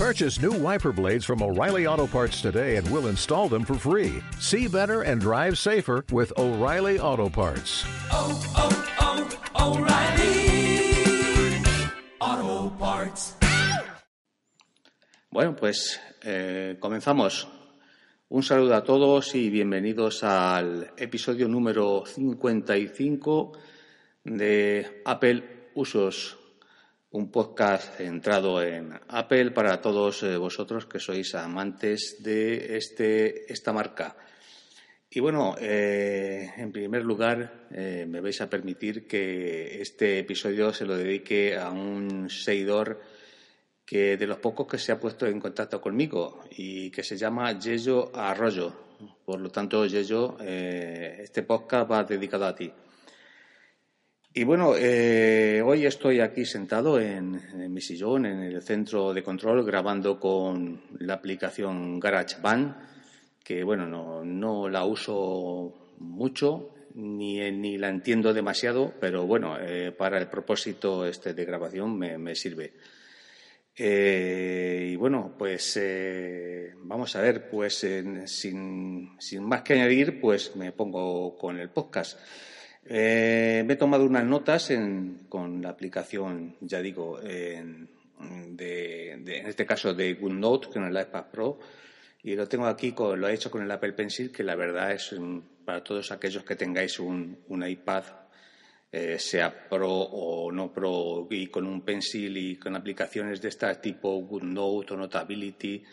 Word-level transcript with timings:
Purchase 0.00 0.40
new 0.40 0.52
wiper 0.52 0.92
blades 0.92 1.26
from 1.26 1.42
O'Reilly 1.42 1.86
Auto 1.86 2.06
Parts 2.06 2.40
today 2.40 2.76
and 2.76 2.90
we'll 2.90 3.08
install 3.08 3.50
them 3.50 3.66
for 3.66 3.74
free. 3.74 4.22
See 4.38 4.66
better 4.66 5.02
and 5.02 5.20
drive 5.20 5.58
safer 5.58 6.06
with 6.10 6.32
O'Reilly 6.38 6.98
Auto 6.98 7.28
Parts. 7.28 7.84
oh, 8.10 8.32
oh, 8.56 8.72
oh, 9.58 9.76
O'Reilly 9.76 10.40
Auto 12.18 12.70
Parts. 12.78 13.36
Bueno, 15.30 15.54
pues 15.54 16.00
eh, 16.22 16.78
comenzamos. 16.80 17.46
Un 18.30 18.42
saludo 18.42 18.76
a 18.76 18.82
todos 18.82 19.34
y 19.34 19.50
bienvenidos 19.50 20.24
al 20.24 20.94
episodio 20.96 21.46
número 21.46 22.04
55 22.06 23.52
de 24.24 25.02
Apple 25.04 25.68
Usos, 25.74 26.38
un 27.12 27.30
podcast 27.30 27.96
centrado 27.96 28.62
en 28.62 28.92
Apple 29.08 29.50
para 29.50 29.80
todos 29.80 30.22
eh, 30.22 30.36
vosotros 30.36 30.86
que 30.86 31.00
sois 31.02 31.34
amantes 31.34 32.22
de 32.22 32.76
este, 32.76 33.50
esta 33.52 33.72
marca. 33.72 34.16
Y 35.10 35.18
bueno, 35.18 35.56
eh, 35.58 36.54
en 36.56 36.70
primer 36.70 37.02
lugar, 37.02 37.66
eh, 37.72 38.06
me 38.06 38.20
vais 38.20 38.40
a 38.40 38.48
permitir 38.48 39.08
que 39.08 39.82
este 39.82 40.20
episodio 40.20 40.72
se 40.72 40.86
lo 40.86 40.96
dedique 40.96 41.58
a 41.58 41.70
un 41.70 42.30
seguidor 42.30 43.00
que 43.84 44.16
de 44.16 44.26
los 44.28 44.38
pocos 44.38 44.68
que 44.68 44.78
se 44.78 44.92
ha 44.92 45.00
puesto 45.00 45.26
en 45.26 45.40
contacto 45.40 45.80
conmigo 45.80 46.44
y 46.52 46.92
que 46.92 47.02
se 47.02 47.16
llama 47.16 47.58
Yeyo 47.58 48.14
Arroyo. 48.14 48.72
Por 49.24 49.40
lo 49.40 49.50
tanto, 49.50 49.84
Yeyo, 49.84 50.38
este 50.38 51.42
podcast 51.42 51.90
va 51.90 52.04
dedicado 52.04 52.46
a 52.46 52.54
ti. 52.54 52.70
Y 54.32 54.44
bueno, 54.44 54.74
eh, 54.76 55.60
hoy 55.60 55.86
estoy 55.86 56.20
aquí 56.20 56.44
sentado 56.44 57.00
en, 57.00 57.40
mi 57.72 57.80
sillón, 57.80 58.26
en 58.26 58.40
el 58.44 58.62
centro 58.62 59.12
de 59.12 59.24
control, 59.24 59.64
grabando 59.64 60.20
con 60.20 60.82
la 61.00 61.14
aplicación 61.14 61.98
GarageBand, 61.98 62.76
que 63.42 63.64
bueno, 63.64 63.86
no, 63.86 64.24
no 64.24 64.68
la 64.68 64.84
uso 64.84 65.96
mucho, 65.98 66.74
ni, 66.94 67.50
ni, 67.50 67.76
la 67.76 67.88
entiendo 67.88 68.32
demasiado, 68.32 68.94
pero 69.00 69.26
bueno, 69.26 69.56
eh, 69.60 69.90
para 69.90 70.18
el 70.18 70.28
propósito 70.28 71.06
este 71.06 71.34
de 71.34 71.44
grabación 71.44 71.98
me, 71.98 72.16
me 72.16 72.36
sirve. 72.36 72.72
Eh, 73.76 74.90
y 74.92 74.96
bueno, 74.96 75.34
pues 75.38 75.76
eh, 75.80 76.74
vamos 76.82 77.16
a 77.16 77.22
ver, 77.22 77.48
pues 77.48 77.82
eh, 77.84 78.04
sin, 78.26 79.18
sin, 79.18 79.42
más 79.42 79.62
que 79.62 79.72
añadir, 79.72 80.20
pues 80.20 80.54
me 80.54 80.70
pongo 80.70 81.36
con 81.38 81.58
el 81.58 81.70
podcast. 81.70 82.18
Eh, 82.84 83.62
me 83.66 83.74
he 83.74 83.76
tomado 83.76 84.04
unas 84.04 84.24
notas 84.24 84.70
en, 84.70 85.26
con 85.28 85.62
la 85.62 85.70
aplicación, 85.70 86.56
ya 86.60 86.80
digo, 86.80 87.20
en, 87.22 87.88
de, 88.56 89.12
en 89.12 89.46
este 89.46 89.66
caso 89.66 89.94
de 89.94 90.14
GoodNote, 90.14 90.68
con 90.68 90.84
el 90.84 91.00
iPad 91.00 91.26
Pro, 91.30 91.58
y 92.22 92.34
lo 92.34 92.48
tengo 92.48 92.66
aquí, 92.66 92.92
con, 92.92 93.20
lo 93.20 93.28
he 93.28 93.34
hecho 93.34 93.50
con 93.50 93.62
el 93.62 93.70
Apple 93.70 93.92
Pencil, 93.92 94.30
que 94.30 94.42
la 94.42 94.54
verdad 94.54 94.92
es 94.92 95.14
para 95.64 95.82
todos 95.82 96.10
aquellos 96.12 96.44
que 96.44 96.56
tengáis 96.56 96.98
un, 96.98 97.38
un 97.48 97.66
iPad 97.66 98.04
eh, 98.92 99.18
sea 99.20 99.68
Pro 99.68 99.88
o 99.88 100.50
no 100.50 100.72
Pro, 100.72 101.28
y 101.30 101.46
con 101.46 101.66
un 101.66 101.82
pencil 101.82 102.36
y 102.36 102.56
con 102.56 102.74
aplicaciones 102.74 103.40
de 103.40 103.48
este 103.48 103.72
tipo 103.76 104.18
GoodNote 104.20 104.94
o 104.94 104.96
Notability, 104.96 105.84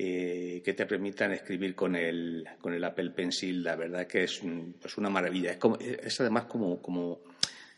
eh, 0.00 0.62
que 0.64 0.74
te 0.74 0.86
permitan 0.86 1.32
escribir 1.32 1.74
con 1.74 1.96
el, 1.96 2.46
con 2.60 2.72
el 2.72 2.84
Apple 2.84 3.10
Pencil, 3.10 3.64
la 3.64 3.74
verdad 3.74 4.06
que 4.06 4.22
es, 4.22 4.40
pues 4.80 4.96
una 4.96 5.10
maravilla. 5.10 5.50
Es, 5.50 5.56
como, 5.56 5.76
es 5.76 6.20
además 6.20 6.44
como, 6.44 6.80
como 6.80 7.18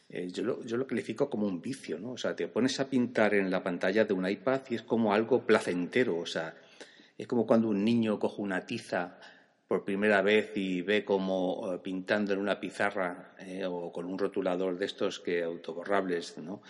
eh, 0.07 0.29
yo, 0.31 0.45
lo, 0.45 0.63
yo, 0.63 0.77
lo, 0.77 0.87
califico 0.87 1.31
como 1.31 1.47
un 1.47 1.63
vicio, 1.63 1.99
¿no? 1.99 2.13
O 2.13 2.19
sea, 2.19 2.37
te 2.37 2.47
pones 2.49 2.79
a 2.79 2.91
pintar 2.91 3.33
en 3.33 3.51
la 3.51 3.63
pantalla 3.63 4.05
de 4.05 4.13
un 4.13 4.29
iPad 4.29 4.61
y 4.69 4.75
es 4.75 4.83
como 4.83 5.15
algo 5.15 5.47
placentero, 5.47 6.19
o 6.19 6.27
sea, 6.27 6.55
es 7.17 7.27
como 7.27 7.47
cuando 7.47 7.69
un 7.69 7.83
niño 7.83 8.19
coge 8.19 8.43
una 8.43 8.67
tiza 8.67 9.19
por 9.67 9.87
primera 9.87 10.21
vez 10.21 10.55
y 10.57 10.83
ve 10.83 11.07
como 11.07 11.73
uh, 11.73 11.81
pintando 11.81 12.35
en 12.35 12.41
una 12.41 12.61
pizarra 12.61 13.35
eh, 13.39 13.65
o 13.65 13.91
con 13.91 14.05
un 14.05 14.19
rotulador 14.19 14.77
de 14.77 14.85
estos 14.85 15.21
que 15.21 15.43
autoborrables, 15.43 16.37
¿no? 16.37 16.61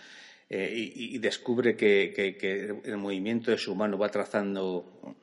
Eh, 0.47 0.73
y, 0.73 1.15
y, 1.15 1.17
descubre 1.17 1.75
que, 1.75 2.13
que, 2.15 2.37
que, 2.37 2.73
el 2.83 2.97
movimiento 2.97 3.51
de 3.51 3.57
su 3.57 3.73
mano 3.73 3.97
va 3.97 4.09
trazando 4.09 5.15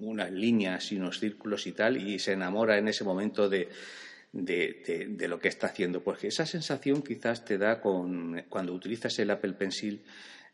unas 0.00 0.30
líneas 0.30 0.92
y 0.92 0.96
unos 0.96 1.20
círculos 1.20 1.66
y 1.66 1.72
tal, 1.72 1.96
y 1.96 2.18
se 2.18 2.32
enamora 2.32 2.78
en 2.78 2.88
ese 2.88 3.04
momento 3.04 3.48
de, 3.48 3.68
de 4.32 5.28
lo 5.28 5.38
que 5.38 5.48
está 5.48 5.68
haciendo. 5.68 6.02
Porque 6.02 6.28
esa 6.28 6.46
sensación 6.46 7.02
quizás 7.02 7.44
te 7.44 7.58
da 7.58 7.80
con, 7.80 8.44
cuando 8.48 8.72
utilizas 8.72 9.18
el 9.18 9.30
Apple 9.30 9.54
Pencil 9.54 10.04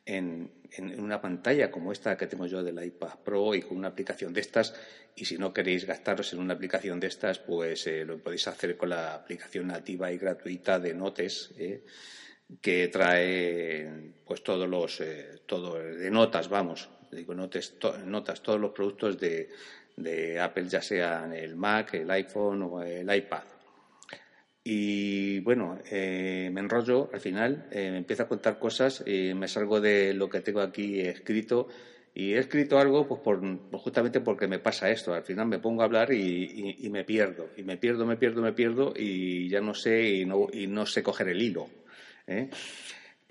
en, 0.05 0.51
en, 0.73 1.01
una 1.01 1.21
pantalla 1.21 1.71
como 1.71 1.93
esta 1.93 2.17
que 2.17 2.27
tengo 2.27 2.47
yo 2.47 2.63
del 2.63 2.83
iPad 2.83 3.19
Pro 3.25 3.55
y 3.55 3.63
con 3.63 3.79
una 3.79 3.89
aplicación 3.89 4.33
de 4.33 4.41
estas. 4.41 4.75
Y 5.15 5.25
si 5.25 5.37
no 5.37 5.53
queréis 5.53 5.85
gastaros 5.85 6.33
en 6.33 6.41
una 6.41 6.55
aplicación 6.55 6.99
de 6.99 7.09
estas, 7.09 7.39
pues 7.39 7.87
eh, 7.87 8.05
lo 8.05 8.19
podéis 8.19 8.49
hacer 8.49 8.77
con 8.77 8.89
la 8.89 9.15
aplicación 9.15 9.67
nativa 9.69 10.11
y 10.11 10.19
gratuita 10.19 10.79
de 10.79 10.95
Notes, 10.95 11.53
eh, 11.59 11.85
que 12.61 12.89
trae 12.89 14.13
pues 14.25 14.43
todos 14.43 14.69
los 14.69 15.01
eh, 15.01 15.41
todo 15.47 15.79
de 15.79 16.11
notas, 16.11 16.49
vamos, 16.49 16.89
digo 17.17 17.35
notas, 17.35 18.43
todos 18.43 18.61
los 18.61 18.73
productos 18.73 19.19
de, 19.19 20.41
Apple, 20.41 20.69
ya 20.69 20.81
sean 20.81 21.33
el 21.35 21.57
Mac, 21.57 21.95
el 21.95 22.11
iPhone 22.11 22.63
o 22.63 22.83
el 22.83 23.15
iPad. 23.15 23.45
Y 24.65 25.41
bueno, 25.41 25.79
eh, 25.91 26.49
me 26.53 26.61
enrollo 26.61 27.11
al 27.13 27.21
final, 27.21 27.67
eh, 27.73 27.91
me 27.91 27.99
empiezo 27.99 28.23
a 28.23 28.29
contar 28.29 28.59
cosas 28.59 29.03
y 29.05 29.35
me 29.35 29.49
salgo 29.49 29.81
de 29.81 30.15
lo 30.15 30.29
que 30.29 30.41
tengo 30.41 30.61
aquí 30.61 31.01
escrito. 31.01 31.69
Y 32.15 32.35
he 32.35 32.39
escrito 32.39 32.79
algo 32.79 33.09
pues, 33.09 33.21
por, 33.23 33.41
pues 33.41 33.83
justamente 33.83 34.21
porque 34.21 34.47
me 34.47 34.59
pasa 34.59 34.91
esto. 34.91 35.15
Al 35.15 35.25
final 35.25 35.47
me 35.47 35.59
pongo 35.59 35.83
a 35.83 35.87
hablar 35.87 36.13
y, 36.13 36.89
me 36.91 37.05
pierdo. 37.05 37.49
Y 37.57 37.63
me 37.63 37.77
pierdo, 37.79 38.05
me 38.05 38.17
pierdo, 38.17 38.43
me 38.43 38.53
pierdo 38.53 38.93
y 38.95 39.49
ya 39.49 39.61
no 39.61 39.75
sé 39.75 40.03
y 40.11 40.27
no, 40.27 40.47
y 40.53 40.67
no 40.67 40.85
sé 40.85 41.03
coger 41.03 41.29
el 41.29 41.41
hilo. 41.41 41.69
¿eh? 42.27 42.51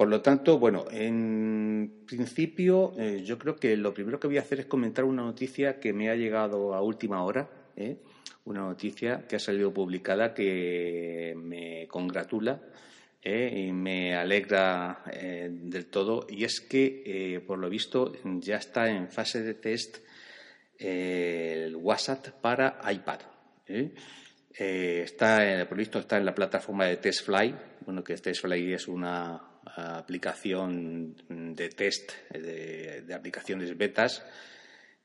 Por 0.01 0.09
lo 0.09 0.19
tanto, 0.19 0.57
bueno, 0.57 0.85
en 0.89 2.05
principio 2.07 2.91
eh, 2.97 3.21
yo 3.23 3.37
creo 3.37 3.55
que 3.55 3.77
lo 3.77 3.93
primero 3.93 4.19
que 4.19 4.25
voy 4.25 4.39
a 4.39 4.41
hacer 4.41 4.61
es 4.61 4.65
comentar 4.65 5.05
una 5.05 5.21
noticia 5.21 5.79
que 5.79 5.93
me 5.93 6.09
ha 6.09 6.15
llegado 6.15 6.73
a 6.73 6.81
última 6.81 7.23
hora. 7.23 7.47
¿eh? 7.75 7.97
una 8.45 8.61
noticia 8.61 9.27
que 9.27 9.35
ha 9.35 9.39
salido 9.39 9.71
publicada 9.71 10.33
que 10.33 11.35
me 11.37 11.87
congratula 11.87 12.63
eh, 13.21 13.65
y 13.67 13.71
me 13.73 14.15
alegra 14.15 15.03
eh, 15.13 15.49
del 15.51 15.85
todo 15.85 16.25
y 16.27 16.45
es 16.45 16.61
que 16.61 17.43
por 17.45 17.59
lo 17.59 17.69
visto 17.69 18.11
ya 18.39 18.55
está 18.55 18.89
en 18.89 19.07
fase 19.11 19.43
de 19.43 19.53
test 19.53 19.99
el 20.79 21.75
WhatsApp 21.75 22.29
para 22.41 22.81
iPad. 22.91 23.19
está 24.57 25.63
por 25.69 25.77
lo 25.77 25.79
visto 25.79 25.99
está 25.99 26.17
en 26.17 26.25
la 26.25 26.33
plataforma 26.33 26.87
de 26.87 26.97
TestFly, 26.97 27.55
bueno 27.85 28.03
que 28.03 28.15
TestFly 28.15 28.73
es 28.73 28.87
una 28.87 29.50
aplicación 29.65 31.15
de 31.29 31.69
test 31.69 32.11
de, 32.31 33.13
aplicaciones 33.13 33.77
betas 33.77 34.23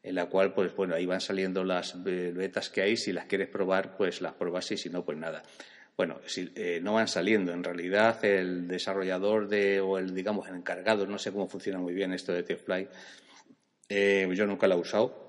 en 0.02 0.14
la 0.14 0.26
cual, 0.26 0.54
pues 0.54 0.74
bueno, 0.74 0.94
ahí 0.94 1.04
van 1.04 1.20
saliendo 1.20 1.64
las 1.64 2.02
betas 2.02 2.70
que 2.70 2.82
hay, 2.82 2.96
si 2.96 3.12
las 3.12 3.26
quieres 3.26 3.48
probar, 3.48 3.96
pues 3.96 4.20
las 4.20 4.34
pruebas 4.34 4.70
y 4.70 4.76
si 4.76 4.88
no, 4.88 5.04
pues 5.04 5.18
nada. 5.18 5.42
Bueno, 5.96 6.20
si, 6.26 6.52
eh, 6.54 6.78
no 6.82 6.94
van 6.94 7.08
saliendo. 7.08 7.52
En 7.52 7.64
realidad, 7.64 8.24
el 8.24 8.68
desarrollador 8.68 9.48
de, 9.48 9.80
o 9.80 9.98
el, 9.98 10.14
digamos, 10.14 10.48
el 10.48 10.54
encargado, 10.54 11.06
no 11.06 11.18
sé 11.18 11.32
cómo 11.32 11.48
funciona 11.48 11.78
muy 11.78 11.94
bien 11.94 12.12
esto 12.12 12.32
de 12.32 12.42
TFly, 12.42 12.88
eh, 13.88 14.28
yo 14.32 14.46
nunca 14.46 14.68
lo 14.68 14.74
he 14.74 14.78
usado, 14.78 15.26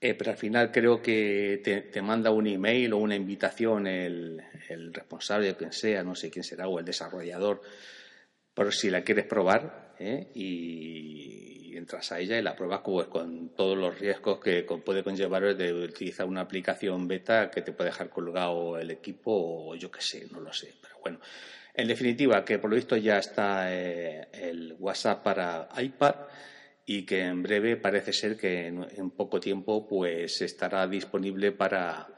eh, 0.00 0.14
pero 0.14 0.30
al 0.30 0.36
final 0.36 0.70
creo 0.70 1.02
que 1.02 1.60
te, 1.64 1.82
te, 1.82 2.02
manda 2.02 2.30
un 2.30 2.46
email 2.46 2.92
o 2.92 2.98
una 2.98 3.16
invitación 3.16 3.86
el, 3.86 4.42
el 4.68 4.94
responsable 4.94 5.50
o 5.50 5.56
quien 5.56 5.72
sea, 5.72 6.04
no 6.04 6.14
sé 6.14 6.30
quién 6.30 6.44
será, 6.44 6.68
o 6.68 6.78
el 6.78 6.84
desarrollador, 6.84 7.62
por 8.54 8.72
si 8.72 8.90
la 8.90 9.02
quieres 9.02 9.26
probar, 9.26 9.94
¿eh? 9.98 10.28
y 10.34 11.76
entras 11.76 12.12
a 12.12 12.20
ella 12.20 12.38
y 12.38 12.42
la 12.42 12.56
pruebas 12.56 12.80
pues, 12.84 13.08
con 13.08 13.50
todos 13.50 13.76
los 13.76 13.98
riesgos 13.98 14.38
que 14.40 14.62
puede 14.62 15.02
conllevar 15.02 15.56
de 15.56 15.72
utilizar 15.72 16.26
una 16.26 16.42
aplicación 16.42 17.06
beta 17.06 17.50
que 17.50 17.62
te 17.62 17.72
puede 17.72 17.90
dejar 17.90 18.08
colgado 18.08 18.78
el 18.78 18.90
equipo 18.90 19.32
o 19.32 19.74
yo 19.74 19.90
qué 19.90 20.00
sé, 20.00 20.26
no 20.30 20.40
lo 20.40 20.52
sé. 20.52 20.74
Pero 20.80 20.96
bueno, 21.00 21.20
en 21.74 21.88
definitiva, 21.88 22.44
que 22.44 22.58
por 22.58 22.70
lo 22.70 22.76
visto 22.76 22.96
ya 22.96 23.18
está 23.18 23.74
eh, 23.74 24.28
el 24.32 24.76
WhatsApp 24.78 25.22
para 25.22 25.68
iPad 25.76 26.14
y 26.86 27.04
que 27.04 27.22
en 27.22 27.42
breve 27.42 27.76
parece 27.76 28.12
ser 28.12 28.36
que 28.36 28.66
en, 28.68 28.86
en 28.96 29.10
poco 29.10 29.40
tiempo 29.40 29.86
pues 29.86 30.40
estará 30.42 30.86
disponible 30.86 31.52
para, 31.52 32.08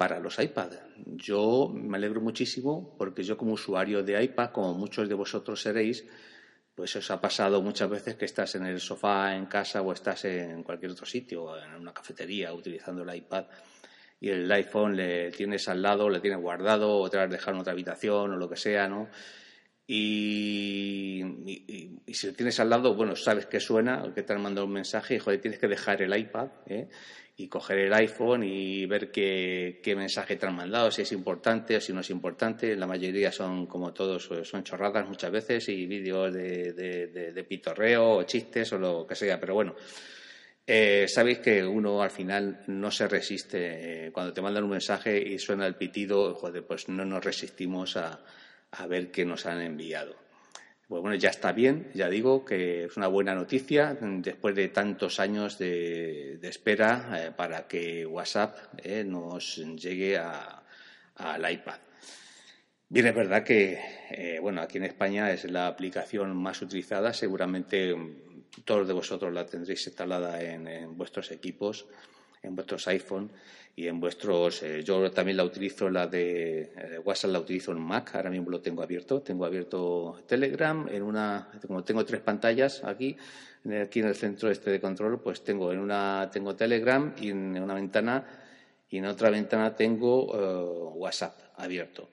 para 0.00 0.18
los 0.18 0.38
iPad. 0.38 0.72
Yo 1.04 1.70
me 1.74 1.98
alegro 1.98 2.22
muchísimo 2.22 2.96
porque 2.96 3.22
yo 3.22 3.36
como 3.36 3.52
usuario 3.52 4.02
de 4.02 4.24
iPad, 4.24 4.50
como 4.50 4.72
muchos 4.72 5.06
de 5.10 5.14
vosotros 5.14 5.60
seréis, 5.60 6.06
pues 6.74 6.96
os 6.96 7.10
ha 7.10 7.20
pasado 7.20 7.60
muchas 7.60 7.90
veces 7.90 8.14
que 8.14 8.24
estás 8.24 8.54
en 8.54 8.64
el 8.64 8.80
sofá 8.80 9.36
en 9.36 9.44
casa 9.44 9.82
o 9.82 9.92
estás 9.92 10.24
en 10.24 10.62
cualquier 10.62 10.92
otro 10.92 11.04
sitio, 11.04 11.54
en 11.54 11.74
una 11.74 11.92
cafetería, 11.92 12.50
utilizando 12.54 13.02
el 13.02 13.14
iPad 13.14 13.44
y 14.18 14.30
el 14.30 14.50
iPhone 14.50 14.96
le 14.96 15.32
tienes 15.32 15.68
al 15.68 15.82
lado, 15.82 16.08
le 16.08 16.20
tienes 16.20 16.40
guardado 16.40 16.96
o 16.96 17.10
te 17.10 17.18
lo 17.18 17.24
has 17.24 17.30
dejado 17.30 17.56
en 17.56 17.60
otra 17.60 17.74
habitación 17.74 18.32
o 18.32 18.36
lo 18.38 18.48
que 18.48 18.56
sea, 18.56 18.88
¿no? 18.88 19.10
Y, 19.86 21.20
si 22.06 22.28
lo 22.28 22.32
tienes 22.32 22.58
al 22.58 22.70
lado, 22.70 22.94
bueno, 22.94 23.16
sabes 23.16 23.44
que 23.44 23.60
suena, 23.60 24.02
que 24.14 24.22
te 24.22 24.32
han 24.32 24.40
mandado 24.40 24.66
un 24.66 24.72
mensaje 24.72 25.16
y, 25.16 25.18
joder, 25.18 25.42
tienes 25.42 25.60
que 25.60 25.68
dejar 25.68 26.00
el 26.00 26.16
iPad 26.16 26.48
¿eh? 26.64 26.88
Y 27.42 27.48
coger 27.48 27.78
el 27.78 27.92
iPhone 27.94 28.44
y 28.44 28.86
ver 28.86 29.10
qué, 29.10 29.94
mensaje 29.96 30.36
te 30.36 30.46
han 30.46 30.54
mandado, 30.54 30.90
si 30.90 31.02
es 31.02 31.12
importante 31.12 31.76
o 31.76 31.80
si 31.80 31.92
no 31.92 32.00
es 32.00 32.10
importante. 32.10 32.76
La 32.76 32.86
mayoría 32.86 33.32
son, 33.32 33.66
como 33.66 33.92
todos, 33.92 34.28
son 34.42 34.64
chorradas 34.64 35.08
muchas 35.08 35.30
veces 35.30 35.68
y 35.68 35.86
vídeos 35.86 36.32
de, 36.32 36.72
de 36.72 37.44
pitorreo 37.44 38.16
o 38.16 38.22
chistes 38.24 38.72
o 38.72 38.78
lo 38.78 39.06
que 39.06 39.14
sea, 39.14 39.38
pero 39.38 39.54
bueno. 39.54 39.74
Eh, 40.72 41.08
sabéis 41.08 41.40
que 41.40 41.64
uno 41.64 42.00
al 42.00 42.12
final 42.12 42.62
no 42.68 42.92
se 42.92 43.08
resiste. 43.08 44.06
Eh, 44.06 44.12
cuando 44.12 44.32
te 44.32 44.40
mandan 44.40 44.62
un 44.62 44.70
mensaje 44.70 45.18
y 45.18 45.36
suena 45.36 45.66
el 45.66 45.74
pitido, 45.74 46.32
joder, 46.34 46.64
pues 46.64 46.88
no 46.88 47.04
nos 47.04 47.24
resistimos 47.24 47.96
a, 47.96 48.20
ver 48.88 49.10
qué 49.10 49.24
nos 49.24 49.46
han 49.46 49.60
enviado. 49.62 50.14
Pues 50.90 51.02
bueno, 51.02 51.16
ya 51.16 51.30
está 51.30 51.52
bien, 51.52 51.88
ya 51.94 52.08
digo 52.08 52.44
que 52.44 52.86
es 52.86 52.96
una 52.96 53.06
buena 53.06 53.32
noticia 53.32 53.96
después 54.00 54.56
de 54.56 54.70
tantos 54.70 55.20
años 55.20 55.56
de, 55.56 56.40
espera 56.42 57.12
eh, 57.14 57.30
para 57.30 57.68
que 57.68 58.04
WhatsApp 58.04 58.56
nos 59.04 59.58
llegue 59.76 60.18
al 60.18 61.52
iPad. 61.52 61.78
Bien, 62.88 63.06
es 63.06 63.14
verdad 63.14 63.44
que, 63.44 64.40
bueno, 64.42 64.62
aquí 64.62 64.78
en 64.78 64.84
España 64.84 65.30
es 65.30 65.44
la 65.44 65.68
aplicación 65.68 66.36
más 66.36 66.60
utilizada, 66.60 67.12
seguramente 67.12 67.94
todos 68.64 68.88
de 68.88 68.92
vosotros 68.92 69.32
la 69.32 69.46
tendréis 69.46 69.86
instalada 69.86 70.42
en, 70.42 70.96
vuestros 70.96 71.30
equipos, 71.30 71.86
en 72.42 72.54
vuestros 72.54 72.86
iPhone 72.88 73.30
y 73.76 73.86
en 73.86 74.00
vuestros. 74.00 74.62
Eh, 74.62 74.82
yo 74.84 75.10
también 75.10 75.36
la 75.36 75.44
utilizo, 75.44 75.88
la 75.90 76.06
de 76.06 76.72
eh, 76.76 76.98
WhatsApp 77.04 77.30
la 77.30 77.40
utilizo 77.40 77.72
en 77.72 77.80
Mac, 77.80 78.14
ahora 78.14 78.30
mismo 78.30 78.50
lo 78.50 78.60
tengo 78.60 78.82
abierto. 78.82 79.22
Tengo 79.22 79.44
abierto 79.44 80.22
Telegram 80.26 80.88
en 80.88 81.02
una. 81.02 81.48
Como 81.66 81.84
tengo 81.84 82.04
tres 82.04 82.20
pantallas 82.20 82.84
aquí, 82.84 83.16
aquí 83.82 84.00
en 84.00 84.06
el 84.06 84.14
centro 84.14 84.50
este 84.50 84.70
de 84.70 84.80
control, 84.80 85.20
pues 85.20 85.42
tengo 85.44 85.72
en 85.72 85.78
una 85.78 86.28
tengo 86.32 86.54
Telegram 86.56 87.14
y 87.20 87.30
en 87.30 87.62
una 87.62 87.74
ventana 87.74 88.26
y 88.90 88.98
en 88.98 89.06
otra 89.06 89.30
ventana 89.30 89.74
tengo 89.74 90.34
eh, 90.34 90.92
WhatsApp 90.96 91.38
abierto. 91.56 92.10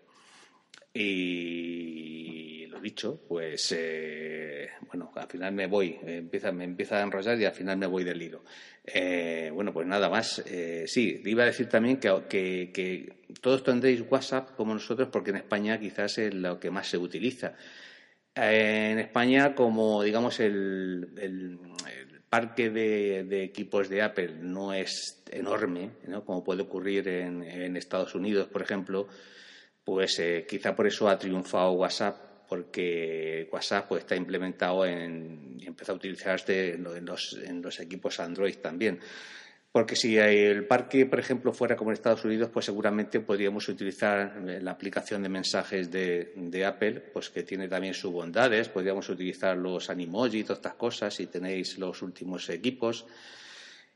Y 0.93 2.36
lo 2.77 2.83
dicho, 2.83 3.21
pues 3.27 3.73
eh, 3.75 4.69
bueno, 4.87 5.11
al 5.15 5.27
final 5.27 5.53
me 5.53 5.67
voy, 5.67 5.97
empieza, 6.05 6.51
me 6.51 6.63
empieza 6.63 6.97
a 6.97 7.03
enrollar 7.03 7.39
y 7.39 7.45
al 7.45 7.53
final 7.53 7.77
me 7.77 7.87
voy 7.87 8.03
del 8.03 8.21
hilo. 8.21 8.43
Eh, 8.85 9.51
bueno, 9.53 9.73
pues 9.73 9.87
nada 9.87 10.09
más. 10.09 10.43
Eh, 10.45 10.85
sí, 10.87 11.21
iba 11.25 11.43
a 11.43 11.47
decir 11.47 11.67
también 11.67 11.97
que, 11.97 12.23
que, 12.29 13.13
todos 13.41 13.63
tendréis 13.63 14.03
WhatsApp 14.09 14.55
como 14.55 14.73
nosotros 14.73 15.09
porque 15.11 15.31
en 15.31 15.37
España 15.37 15.79
quizás 15.79 16.17
es 16.17 16.33
lo 16.33 16.59
que 16.59 16.71
más 16.71 16.87
se 16.87 16.97
utiliza. 16.97 17.53
en 18.35 18.99
España, 18.99 19.55
como 19.55 20.03
digamos 20.03 20.39
el, 20.39 21.09
el, 21.17 21.59
parque 22.29 22.69
de, 22.69 23.43
equipos 23.43 23.89
de 23.89 24.01
Apple 24.01 24.35
no 24.41 24.73
es 24.73 25.23
enorme, 25.31 25.91
¿no? 26.07 26.25
como 26.25 26.43
puede 26.43 26.63
ocurrir 26.63 27.07
en, 27.07 27.43
en 27.43 27.77
Estados 27.77 28.15
Unidos, 28.15 28.47
por 28.47 28.61
ejemplo, 28.61 29.07
pues 29.87 30.19
eh, 30.19 30.45
quizá 30.45 30.75
por 30.75 30.85
eso 30.85 31.07
ha 31.07 31.17
triunfado 31.17 31.71
WhatsApp, 31.71 32.26
porque 32.47 33.49
WhatsApp 33.51 33.87
pues, 33.87 34.01
está 34.03 34.15
implementado 34.15 34.85
en, 34.85 35.57
y 35.59 35.65
empezó 35.67 35.91
a 35.91 35.95
utilizarse 35.95 36.73
en 36.73 37.05
los, 37.61 37.79
equipos 37.79 38.19
Android 38.19 38.55
también. 38.57 38.99
Porque 39.71 39.95
si 39.95 40.17
el 40.17 40.65
parque, 40.65 41.05
por 41.05 41.19
ejemplo, 41.19 41.53
fuera 41.53 41.75
como 41.75 41.91
en 41.91 41.95
Estados 41.95 42.25
Unidos, 42.25 42.49
pues 42.51 42.65
seguramente 42.65 43.19
podríamos 43.19 43.67
utilizar 43.67 44.41
la 44.43 44.71
aplicación 44.71 45.21
de 45.21 45.29
mensajes 45.29 45.91
de, 45.91 46.65
Apple, 46.65 47.01
pues 47.13 47.29
que 47.29 47.43
tiene 47.43 47.67
también 47.67 47.93
sus 47.93 48.11
bondades. 48.11 48.69
Podríamos 48.69 49.07
utilizar 49.09 49.55
los 49.55 49.89
Animoji 49.89 50.39
y 50.39 50.43
todas 50.43 50.59
estas 50.59 50.75
cosas 50.75 51.13
si 51.13 51.27
tenéis 51.27 51.77
los 51.77 52.01
últimos 52.01 52.49
equipos. 52.49 53.05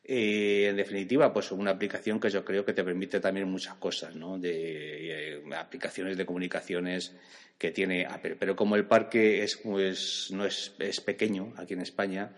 Eh, 0.04 0.68
en 0.70 0.78
definitiva, 0.78 1.32
pues 1.32 1.52
una 1.52 1.72
aplicación 1.72 2.20
que 2.20 2.30
yo 2.30 2.44
creo 2.44 2.66
que 2.66 2.74
te 2.74 2.84
permite 2.84 3.20
también 3.20 3.48
muchas 3.48 3.76
cosas, 3.76 4.16
¿no? 4.16 4.38
De 4.40 5.36
eh, 5.36 5.42
aplicaciones 5.56 6.18
de 6.18 6.26
comunicaciones 6.26 7.16
que 7.58 7.72
tiene 7.72 8.06
Apple. 8.06 8.36
Pero 8.40 8.56
como 8.56 8.76
el 8.76 8.86
parque 8.86 9.44
es, 9.44 9.58
pues, 9.58 10.30
no 10.32 10.46
es, 10.46 10.72
pequeño 11.06 11.54
aquí 11.58 11.76
en 11.76 11.82
España 11.82 12.32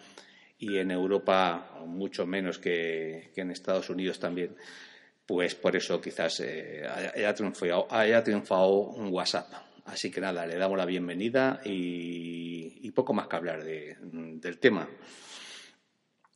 y 0.60 0.78
en 0.78 0.92
Europa 0.92 1.80
mucho 1.86 2.26
menos 2.26 2.60
que, 2.60 3.32
en 3.36 3.52
Estados 3.52 3.90
Unidos 3.90 4.20
también, 4.20 4.56
pues 5.26 5.56
por 5.56 5.76
eso 5.78 6.02
quizás 6.02 6.42
eh, 6.42 6.86
haya, 6.86 8.24
triunfado, 8.24 8.80
un 8.90 9.08
WhatsApp. 9.14 9.54
Así 9.86 10.12
que 10.12 10.20
nada, 10.20 10.46
le 10.46 10.58
damos 10.58 10.78
la 10.78 10.86
bienvenida 10.86 11.62
y, 11.64 12.92
poco 12.92 13.14
más 13.14 13.28
que 13.28 13.36
hablar 13.36 13.64
del 13.64 14.60
tema. 14.60 14.88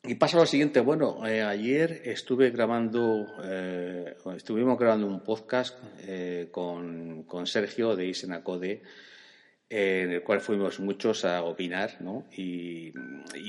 Y 0.07 0.15
pasa 0.15 0.37
lo 0.37 0.45
siguiente, 0.45 0.79
bueno, 0.79 1.27
eh, 1.27 1.43
ayer 1.43 2.01
estuve 2.05 2.49
grabando, 2.49 3.27
eh, 3.43 4.15
estuvimos 4.37 4.79
grabando 4.79 5.05
un 5.05 5.19
podcast 5.19 5.77
eh, 5.99 6.47
con, 6.49 7.25
Sergio 7.43 7.93
de 7.93 8.07
Isenacode, 8.07 8.83
en 9.69 10.11
el 10.11 10.23
cual 10.23 10.39
fuimos 10.39 10.79
muchos 10.79 11.25
a 11.25 11.43
opinar, 11.43 11.97
¿no? 11.99 12.25
Y, 12.31 12.93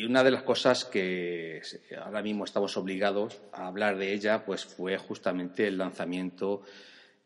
una 0.04 0.24
de 0.24 0.32
las 0.32 0.42
cosas 0.42 0.84
que 0.84 1.62
ahora 2.04 2.22
mismo 2.22 2.44
estamos 2.44 2.76
obligados 2.76 3.40
a 3.52 3.68
hablar 3.68 3.96
de 3.96 4.12
ella, 4.12 4.44
pues 4.44 4.64
fue 4.64 4.98
justamente 4.98 5.68
el 5.68 5.78
lanzamiento 5.78 6.62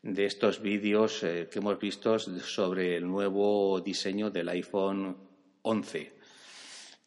de 0.03 0.25
estos 0.25 0.61
vídeos 0.61 1.21
que 1.21 1.49
hemos 1.55 1.79
visto 1.79 2.19
sobre 2.19 2.97
el 2.97 3.07
nuevo 3.07 3.81
diseño 3.81 4.29
del 4.29 4.49
iPhone 4.49 5.17
11. 5.63 6.12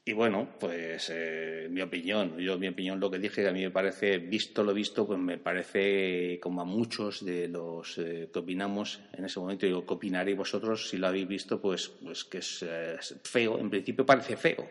Y 0.08 0.12
bueno, 0.12 0.50
pues 0.60 1.10
eh, 1.12 1.66
mi 1.68 1.80
opinión, 1.80 2.38
yo 2.38 2.56
mi 2.60 2.68
opinión 2.68 3.00
lo 3.00 3.10
que 3.10 3.18
dije, 3.18 3.48
a 3.48 3.50
mí 3.50 3.60
me 3.62 3.72
parece, 3.72 4.18
visto 4.18 4.62
lo 4.62 4.72
visto, 4.72 5.04
pues 5.04 5.18
me 5.18 5.36
parece 5.36 6.38
como 6.40 6.60
a 6.60 6.64
muchos 6.64 7.24
de 7.24 7.48
los 7.48 7.98
eh, 7.98 8.30
que 8.32 8.38
opinamos 8.38 9.00
en 9.14 9.24
ese 9.24 9.40
momento, 9.40 9.66
digo, 9.66 9.84
¿qué 9.84 9.94
opinaréis 9.94 10.36
vosotros 10.36 10.88
si 10.88 10.98
lo 10.98 11.08
habéis 11.08 11.26
visto? 11.26 11.60
Pues, 11.60 11.88
pues 11.88 12.22
que 12.22 12.38
es, 12.38 12.64
feo, 13.24 13.58
en 13.58 13.68
principio 13.68 14.06
parece 14.06 14.36
feo, 14.36 14.68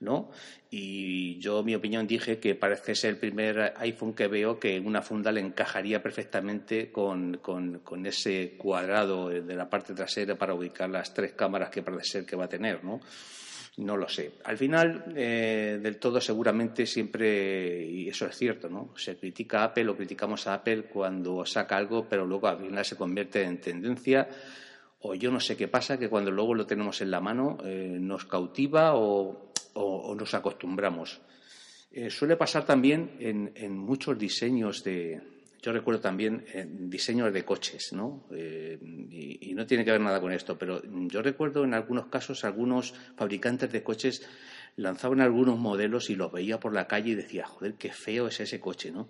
¿no? 0.00 0.32
Y 0.72 1.38
yo 1.38 1.62
mi 1.62 1.76
opinión 1.76 2.08
dije 2.08 2.40
que 2.40 2.56
parece 2.56 2.96
ser 2.96 3.10
el 3.10 3.18
primer 3.18 3.74
iPhone 3.76 4.12
que 4.12 4.26
veo 4.26 4.58
que 4.58 4.80
una 4.80 5.02
funda 5.02 5.30
le 5.30 5.38
encajaría 5.38 6.02
perfectamente 6.02 6.90
con, 6.90 7.36
con, 7.36 7.78
con 7.78 8.04
ese 8.06 8.56
cuadrado 8.58 9.28
de 9.28 9.54
la 9.54 9.70
parte 9.70 9.94
trasera 9.94 10.36
para 10.36 10.52
ubicar 10.52 10.90
las 10.90 11.14
tres 11.14 11.34
cámaras 11.34 11.70
que 11.70 11.84
parece 11.84 12.10
ser 12.10 12.26
que 12.26 12.34
va 12.34 12.46
a 12.46 12.48
tener, 12.48 12.82
¿no? 12.82 13.00
No 13.76 13.96
lo 13.96 14.08
sé. 14.08 14.34
Al 14.44 14.56
final, 14.56 15.12
eh, 15.16 15.80
del 15.82 15.98
todo 15.98 16.20
seguramente 16.20 16.86
siempre, 16.86 17.84
y 17.84 18.08
eso 18.08 18.26
es 18.26 18.36
cierto, 18.36 18.68
¿no? 18.68 18.90
Se 18.96 19.16
critica 19.16 19.62
a 19.62 19.64
Apple 19.64 19.88
o 19.88 19.96
criticamos 19.96 20.46
a 20.46 20.54
Apple 20.54 20.84
cuando 20.84 21.44
saca 21.44 21.76
algo, 21.76 22.08
pero 22.08 22.24
luego 22.24 22.46
al 22.46 22.58
final 22.58 22.84
se 22.84 22.96
convierte 22.96 23.42
en 23.42 23.60
tendencia. 23.60 24.28
O 25.00 25.14
yo 25.14 25.30
no 25.32 25.40
sé 25.40 25.56
qué 25.56 25.66
pasa, 25.66 25.98
que 25.98 26.08
cuando 26.08 26.30
luego 26.30 26.54
lo 26.54 26.66
tenemos 26.66 27.00
en 27.00 27.10
la 27.10 27.20
mano 27.20 27.58
eh, 27.64 27.98
nos 28.00 28.26
cautiva 28.26 28.94
o, 28.94 29.52
nos 29.74 30.34
acostumbramos. 30.34 31.20
Eh, 31.90 32.10
suele 32.10 32.36
pasar 32.36 32.64
también 32.64 33.16
en 33.18 33.76
muchos 33.76 34.16
diseños 34.16 34.84
de, 34.84 35.20
yo 35.64 35.72
recuerdo 35.72 36.02
también 36.02 36.44
eh, 36.52 36.66
diseños 36.68 37.32
de 37.32 37.42
coches, 37.42 37.94
¿no? 37.94 38.26
Eh, 38.32 38.78
y, 39.10 39.54
no 39.54 39.66
tiene 39.66 39.82
que 39.82 39.92
ver 39.92 40.00
nada 40.00 40.20
con 40.20 40.30
esto, 40.30 40.58
pero 40.58 40.82
yo 40.84 41.22
recuerdo 41.22 41.64
en 41.64 41.72
algunos 41.72 42.08
casos 42.08 42.44
algunos 42.44 42.92
fabricantes 43.16 43.72
de 43.72 43.82
coches 43.82 44.26
lanzaban 44.76 45.22
algunos 45.22 45.58
modelos 45.58 46.10
y 46.10 46.16
los 46.16 46.30
veía 46.32 46.60
por 46.60 46.74
la 46.74 46.86
calle 46.86 47.12
y 47.12 47.14
decía, 47.14 47.46
joder, 47.46 47.74
qué 47.74 47.92
feo 47.92 48.28
es 48.28 48.40
ese 48.40 48.60
coche, 48.60 48.90
¿no? 48.90 49.08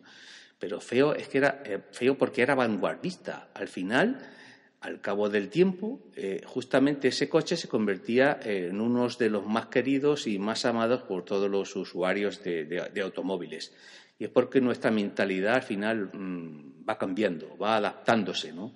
Pero 0.61 0.81
feo 0.81 1.15
es 1.15 1.27
que 1.27 1.39
era 1.39 1.61
eh, 1.65 1.81
feo 1.91 2.17
porque 2.17 2.43
era 2.43 2.55
vanguardista. 2.55 3.49
Al 3.55 3.67
final, 3.67 4.25
al 4.81 5.01
cabo 5.01 5.31
del 5.31 5.49
tiempo, 5.49 6.03
justamente 6.45 7.09
ese 7.09 7.29
coche 7.29 7.57
se 7.57 7.69
convertía 7.69 8.39
en 8.45 8.81
uno 8.81 9.09
de 9.09 9.31
los 9.31 9.47
más 9.47 9.67
queridos 9.67 10.27
y 10.27 10.39
más 10.39 10.67
amados 10.67 11.03
por 11.03 11.25
todos 11.25 11.51
los 11.51 11.75
usuarios 11.75 12.45
de 12.45 13.01
automóviles 13.03 13.73
y 14.19 14.25
es 14.25 14.31
porque 14.31 14.61
nuestra 14.61 14.91
mentalidad 14.91 15.55
al 15.55 15.63
final 15.63 16.11
mm, 16.13 16.89
va 16.89 16.99
cambiando, 16.99 17.57
va 17.59 17.77
adaptándose, 17.77 18.53
¿no? 18.53 18.73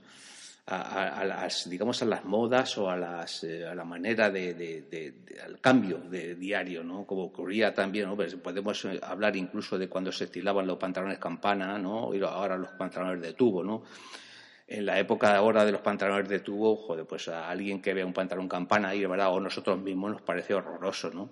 A, 0.71 1.25
las, 1.25 1.71
digamos, 1.71 2.03
a 2.03 2.05
las 2.05 2.27
modas 2.27 2.77
o 2.77 2.91
a, 2.91 2.97
las, 2.97 3.43
eh, 3.43 3.67
a 3.67 3.75
la 3.75 3.85
manera 3.85 4.29
de, 4.29 5.15
al 5.43 5.59
cambio 5.63 5.97
de 5.97 6.35
diario, 6.35 6.85
¿no? 6.85 7.07
Como 7.07 7.23
ocurría 7.23 7.73
también, 7.73 8.07
¿no? 8.07 8.15
Pues 8.15 8.35
podemos 8.35 8.85
eh, 8.85 9.01
hablar 9.03 9.35
incluso 9.37 9.79
de 9.79 9.89
cuando 9.89 10.13
se 10.13 10.25
estilaban 10.25 10.67
los 10.67 10.77
pantalones 10.77 11.19
campana, 11.19 11.79
¿no? 11.79 12.15
Y 12.15 12.23
ahora 12.23 12.59
los 12.59 12.73
pantalones 12.73 13.23
de 13.23 13.33
tubo, 13.33 13.65
¿no? 13.65 13.83
En 14.67 14.85
la 14.85 14.99
época 14.99 15.35
ahora 15.35 15.65
de 15.65 15.73
los 15.73 15.81
pantalones 15.81 16.29
de 16.29 16.41
tubo, 16.41 16.77
joder, 16.77 17.07
pues 17.07 17.29
a 17.29 17.49
alguien 17.49 17.81
que 17.81 17.95
vea 17.95 18.05
un 18.05 18.13
pantalón 18.13 18.47
campana 18.47 18.95
y, 18.95 19.07
¿verdad? 19.07 19.33
O 19.33 19.41
nosotros 19.41 19.81
mismos 19.81 20.11
nos 20.11 20.21
parece 20.21 20.53
horroroso, 20.53 21.09
¿no? 21.09 21.31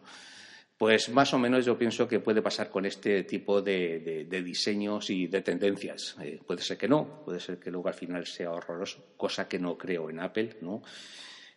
Pues 0.78 1.08
más 1.08 1.32
o 1.32 1.38
menos 1.38 1.64
yo 1.64 1.78
pienso 1.78 2.06
que 2.06 2.20
puede 2.20 2.42
pasar 2.42 2.68
con 2.68 2.84
este 2.84 3.22
tipo 3.22 3.62
de, 3.62 4.26
diseños 4.44 5.08
y 5.08 5.26
de 5.26 5.40
tendencias. 5.40 6.16
Eh, 6.20 6.38
puede 6.46 6.60
ser 6.60 6.76
que 6.76 6.86
no, 6.86 7.22
puede 7.24 7.40
ser 7.40 7.58
que 7.58 7.70
luego 7.70 7.88
al 7.88 7.94
final 7.94 8.26
sea 8.26 8.52
horroroso, 8.52 9.14
cosa 9.16 9.48
que 9.48 9.58
no 9.58 9.78
creo 9.78 10.10
en 10.10 10.20
Apple, 10.20 10.58
¿no? 10.60 10.82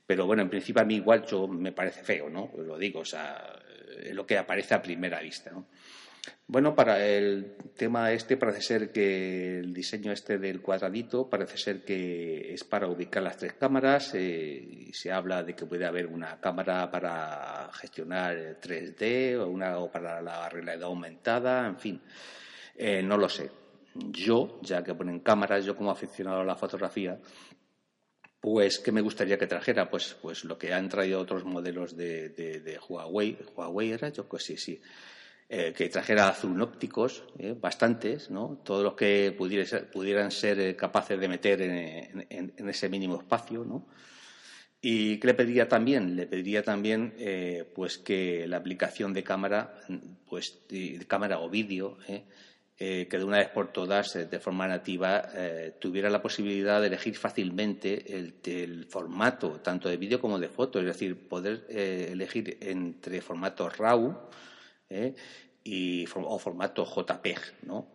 Pero 0.06 0.26
bueno, 0.26 0.42
en 0.42 0.50
principio 0.50 0.82
a 0.82 0.86
mí 0.86 0.96
igual 0.96 1.26
yo 1.26 1.48
me 1.48 1.74
parece 1.74 2.02
feo, 2.02 2.30
¿no? 2.30 2.50
Lo 2.58 2.78
digo, 2.78 3.02
o 3.02 3.06
sea, 3.06 3.60
lo 4.12 4.26
que 4.26 4.38
aparece 4.38 4.74
a 4.74 4.82
primera 4.82 5.20
vista, 5.20 5.52
¿no? 5.52 5.68
Bueno, 6.48 6.74
para 6.74 7.06
el 7.06 7.58
tema 7.78 8.12
este 8.12 8.36
parece 8.36 8.62
ser 8.62 8.92
que 8.92 9.60
el 9.60 9.72
diseño 9.72 10.12
este 10.12 10.40
del 10.40 10.62
cuadradito 10.62 11.30
parece 11.30 11.58
ser 11.58 11.86
que 11.86 12.54
es 12.54 12.64
para 12.64 12.88
ubicar 12.88 13.22
las 13.22 13.38
tres 13.38 13.54
cámaras 13.54 14.16
eh, 14.16 14.88
y 14.88 14.94
se 14.94 15.12
habla 15.12 15.44
de 15.44 15.56
que 15.56 15.68
puede 15.68 15.86
haber 15.86 16.08
una 16.08 16.40
cámara 16.40 16.90
para 16.90 17.70
gestionar 17.74 18.60
3D 18.60 19.38
o 19.38 19.48
una 19.48 19.78
o 19.78 19.92
para 19.92 20.24
la 20.24 20.50
realidad 20.50 20.84
aumentada, 20.84 21.68
en 21.68 21.78
fin, 21.78 22.02
eh, 22.76 23.04
no 23.04 23.18
lo 23.18 23.30
sé. 23.30 23.52
Yo, 23.94 24.60
ya 24.64 24.84
que 24.84 24.96
ponen 24.96 25.20
cámaras, 25.20 25.66
yo 25.66 25.76
como 25.76 25.92
aficionado 25.92 26.42
a 26.42 26.46
la 26.46 26.56
fotografía, 26.56 27.20
pues, 28.40 28.80
¿qué 28.80 28.92
me 28.92 29.02
gustaría 29.02 29.38
que 29.38 29.46
trajera? 29.46 29.90
Pues, 29.90 30.16
pues 30.20 30.46
lo 30.46 30.58
que 30.58 30.74
han 30.74 30.90
traído 30.90 31.20
otros 31.20 31.44
modelos 31.44 31.96
de, 31.96 32.30
de 32.30 32.80
Huawei. 32.88 33.38
¿Huawei 33.56 33.92
era? 33.92 34.10
Yo 34.10 34.28
pues 34.28 34.46
sí, 34.46 34.58
sí 34.58 34.82
eh, 35.52 35.74
que 35.76 35.90
trajera 35.90 36.32
zoom 36.32 36.62
ópticos, 36.62 37.24
eh, 37.40 37.56
bastantes, 37.60 38.30
¿no? 38.30 38.62
todos 38.64 38.84
los 38.84 38.94
que 38.94 39.34
pudieran 39.36 40.30
ser 40.30 40.60
eh, 40.60 40.76
capaces 40.76 41.20
de 41.20 41.28
meter 41.28 41.60
en, 41.64 42.54
ese 42.70 42.88
mínimo 42.88 43.18
espacio. 43.18 43.66
¿no? 43.66 43.88
¿Y 44.80 45.18
qué 45.18 45.26
le 45.26 45.34
pediría 45.34 45.68
también? 45.68 46.16
Le 46.16 46.28
pediría 46.28 46.62
también 46.62 47.16
pues 47.74 47.98
que 47.98 48.46
la 48.48 48.58
aplicación 48.58 49.12
de 49.12 49.24
cámara, 49.24 49.74
pues, 50.30 50.60
de 50.70 51.04
cámara 51.08 51.40
o 51.40 51.50
vídeo, 51.50 51.98
que 52.78 53.08
de 53.10 53.24
una 53.24 53.40
vez 53.40 53.50
por 53.50 53.74
todas, 53.74 54.14
de 54.14 54.40
forma 54.40 54.68
nativa, 54.68 55.28
tuviera 55.80 56.12
la 56.12 56.22
posibilidad 56.22 56.80
de 56.80 56.88
elegir 56.88 57.18
fácilmente 57.18 58.16
el, 58.16 58.36
el 58.46 58.86
formato, 58.86 59.60
tanto 59.62 59.90
de 59.90 59.98
vídeo 59.98 60.22
como 60.22 60.38
de 60.38 60.48
foto, 60.48 60.80
es 60.80 60.86
decir, 60.86 61.28
poder 61.28 61.66
elegir 61.70 62.58
entre 62.62 63.20
formatos 63.20 63.78
RAW, 63.78 64.30
¿eh? 64.90 65.14
y, 65.64 66.06
o 66.16 66.40
formato 66.40 66.86
JPEG, 66.86 67.64
¿no? 67.64 67.92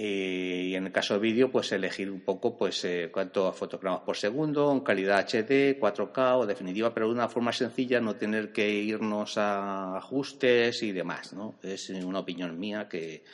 Eh, 0.00 0.66
y 0.68 0.74
en 0.76 0.86
el 0.86 0.92
caso 0.92 1.14
de 1.14 1.20
vídeo, 1.20 1.50
pues 1.50 1.72
elegir 1.72 2.08
un 2.08 2.20
poco 2.20 2.56
pues 2.56 2.84
eh, 2.84 3.10
cuántos 3.12 3.56
fotogramas 3.56 4.02
por 4.02 4.16
segundo, 4.16 4.70
en 4.70 4.80
calidad 4.80 5.26
HD, 5.26 5.76
4K 5.80 6.38
o 6.38 6.46
definitiva, 6.46 6.94
pero 6.94 7.08
de 7.08 7.14
una 7.14 7.28
forma 7.28 7.52
sencilla, 7.52 8.00
no 8.00 8.14
tener 8.14 8.52
que 8.52 8.70
irnos 8.70 9.36
a 9.38 9.96
ajustes 9.96 10.84
y 10.84 10.92
demás, 10.92 11.32
¿no? 11.32 11.58
Es 11.64 11.90
una 11.90 12.20
opinión 12.20 12.56
mía 12.60 12.88
que, 12.88 13.24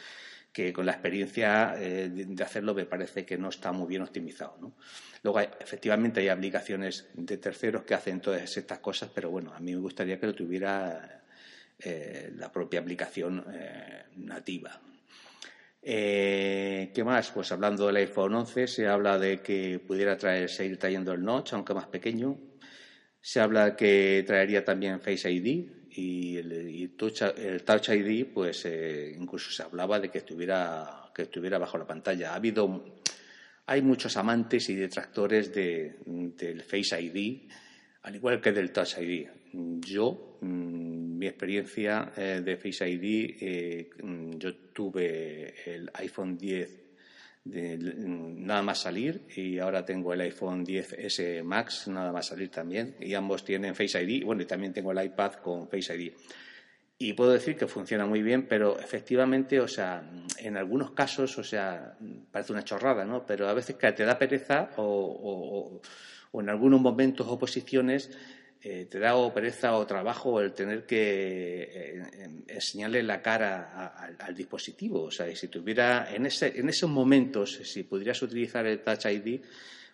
que 0.51 0.73
con 0.73 0.87
la 0.87 0.93
experiencia 0.93 1.75
de 1.77 2.43
hacerlo 2.43 2.73
me 2.73 2.87
parece 2.87 3.27
que 3.27 3.37
no 3.37 3.51
está 3.51 3.71
muy 3.73 3.87
bien 3.87 4.01
optimizado, 4.01 4.57
¿no? 4.59 4.73
Luego, 5.23 5.41
efectivamente, 5.41 6.21
hay 6.21 6.29
aplicaciones 6.29 7.09
de 7.13 7.37
terceros 7.37 7.83
que 7.83 7.95
hacen 7.95 8.21
todas 8.21 8.57
estas 8.57 8.79
cosas, 8.79 9.11
pero 9.15 9.31
bueno, 9.31 9.53
a 9.55 9.61
mí 9.61 9.75
me 9.75 9.81
gustaría 9.81 10.19
que 10.19 10.27
lo 10.27 10.35
tuviera 10.35 11.24
eh, 11.79 12.33
la 12.37 12.53
propia 12.53 12.81
aplicación 12.81 13.45
eh, 13.53 14.05
nativa. 14.17 14.81
Eh, 15.83 16.93
¿Qué 16.95 17.05
más? 17.05 17.31
Pues 17.33 17.51
hablando 17.53 17.87
del 17.87 17.97
iPhone 17.97 18.35
11, 18.35 18.67
se 18.67 18.87
habla 18.87 19.19
de 19.19 19.41
que 19.41 19.81
pudiera 19.81 20.17
traer, 20.17 20.49
seguir 20.49 20.79
trayendo 20.79 21.13
el 21.13 21.23
notch, 21.23 21.53
aunque 21.53 21.75
más 21.75 21.87
pequeño. 21.87 22.39
Se 23.21 23.41
habla 23.41 23.75
que 23.75 24.23
traería 24.27 24.65
también 24.65 25.01
Face 25.01 25.31
ID 25.31 25.67
y 25.91 26.37
el, 26.37 26.95
touch, 26.97 27.89
ID, 27.89 28.27
pues 28.33 28.67
incluso 29.17 29.51
se 29.51 29.63
hablaba 29.63 29.99
de 30.01 30.11
que 30.11 30.19
estuviera, 30.19 31.11
que 31.15 31.23
estuviera 31.23 31.59
bajo 31.59 31.79
la 31.79 31.87
pantalla. 31.87 32.33
Ha 32.33 32.37
habido, 32.37 33.01
hay 33.67 33.83
muchos 33.83 34.17
amantes 34.17 34.69
y 34.69 34.75
detractores 34.75 35.53
del 35.53 36.63
Face 36.63 37.01
ID, 37.01 37.49
al 38.03 38.15
igual 38.15 38.41
que 38.41 38.53
del 38.53 38.73
Touch 38.73 38.99
ID. 38.99 39.29
Yo, 39.81 40.39
mm, 40.41 41.14
mi 41.19 41.27
experiencia 41.27 42.13
eh, 42.17 42.43
de 42.45 42.57
Face 42.57 42.89
ID, 42.89 43.37
eh, 43.41 43.91
mm, 44.03 44.33
yo 44.39 44.55
tuve 44.73 45.55
el 45.67 45.91
iPhone 45.95 46.37
10 46.37 46.81
mm, 47.45 48.45
nada 48.45 48.63
más 48.63 48.81
salir 48.81 49.23
y 49.37 49.59
ahora 49.59 49.85
tengo 49.85 50.13
el 50.13 50.21
iPhone 50.23 50.65
10S 50.65 51.43
Max 51.43 51.89
nada 51.89 52.13
más 52.13 52.27
salir 52.27 52.51
también. 52.51 52.97
Y 53.01 53.15
ambos 53.15 53.45
tienen 53.45 53.75
Face 53.75 54.03
ID 54.03 54.25
bueno 54.25 54.43
y 54.43 54.47
también 54.47 54.73
tengo 54.73 54.93
el 54.93 55.05
iPad 55.05 55.35
con 55.35 55.69
Face 55.69 55.95
ID 55.97 56.13
y 56.97 57.13
puedo 57.15 57.33
decir 57.33 57.57
que 57.57 57.67
funciona 57.67 58.07
muy 58.07 58.23
bien 58.23 58.47
pero 58.47 58.79
efectivamente 58.79 59.61
o 59.61 59.67
sea 59.67 60.09
en 60.39 60.57
algunos 60.57 60.93
casos 60.93 61.37
o 61.39 61.43
sea 61.43 61.97
parece 62.31 62.53
una 62.53 62.63
chorrada 62.63 63.05
no 63.05 63.27
pero 63.27 63.49
a 63.49 63.53
veces 63.53 63.75
que 63.77 63.91
te 63.93 64.05
da 64.05 64.17
pereza 64.17 64.71
o, 64.77 65.81
o 66.31 66.41
en 66.41 66.49
algunos 66.49 66.81
momentos 66.81 67.27
o 67.29 67.39
posiciones 67.39 68.11
eh, 68.67 68.87
te 68.89 68.99
da 68.99 69.15
o 69.17 69.29
pereza 69.29 69.77
o 69.77 69.85
trabajo 69.85 70.41
el 70.41 70.55
tener 70.55 70.87
que 70.87 71.69
eh, 71.69 72.29
enseñarle 72.49 73.03
la 73.03 73.21
cara 73.21 73.93
al 74.19 74.35
dispositivo. 74.35 75.03
O 75.03 75.11
sea, 75.11 75.29
si 75.37 75.49
tuviera 75.49 76.09
en, 76.11 76.25
ese, 76.25 76.59
en 76.59 76.71
esos 76.71 76.89
momentos, 76.89 77.61
si 77.63 77.83
pudieras 77.83 78.23
utilizar 78.23 78.65
el 78.65 78.81
Touch 78.81 79.05
ID, 79.05 79.43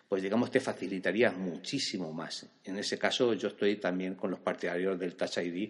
pues 0.07 0.23
digamos 0.23 0.49
te 0.51 0.61
facilitaría 0.61 1.31
muchísimo 1.31 2.13
más. 2.13 2.47
En 2.63 2.77
ese 2.77 2.97
caso, 2.97 3.33
yo 3.33 3.49
estoy 3.49 3.75
también 3.75 4.15
con 4.15 4.31
los 4.31 4.39
partidarios 4.39 4.97
del 4.97 5.15
Touch 5.15 5.39
ID, 5.39 5.69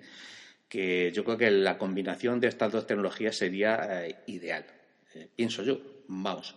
que 0.70 1.12
yo 1.12 1.24
creo 1.24 1.38
que 1.38 1.50
la 1.50 1.80
combinación 1.80 2.40
de 2.40 2.50
estas 2.50 2.72
dos 2.72 2.86
tecnologías 2.86 3.36
sería 3.36 4.06
eh, 4.06 4.18
ideal. 4.28 4.64
pienso 5.36 5.64
yo, 5.64 6.04
vamos. 6.08 6.56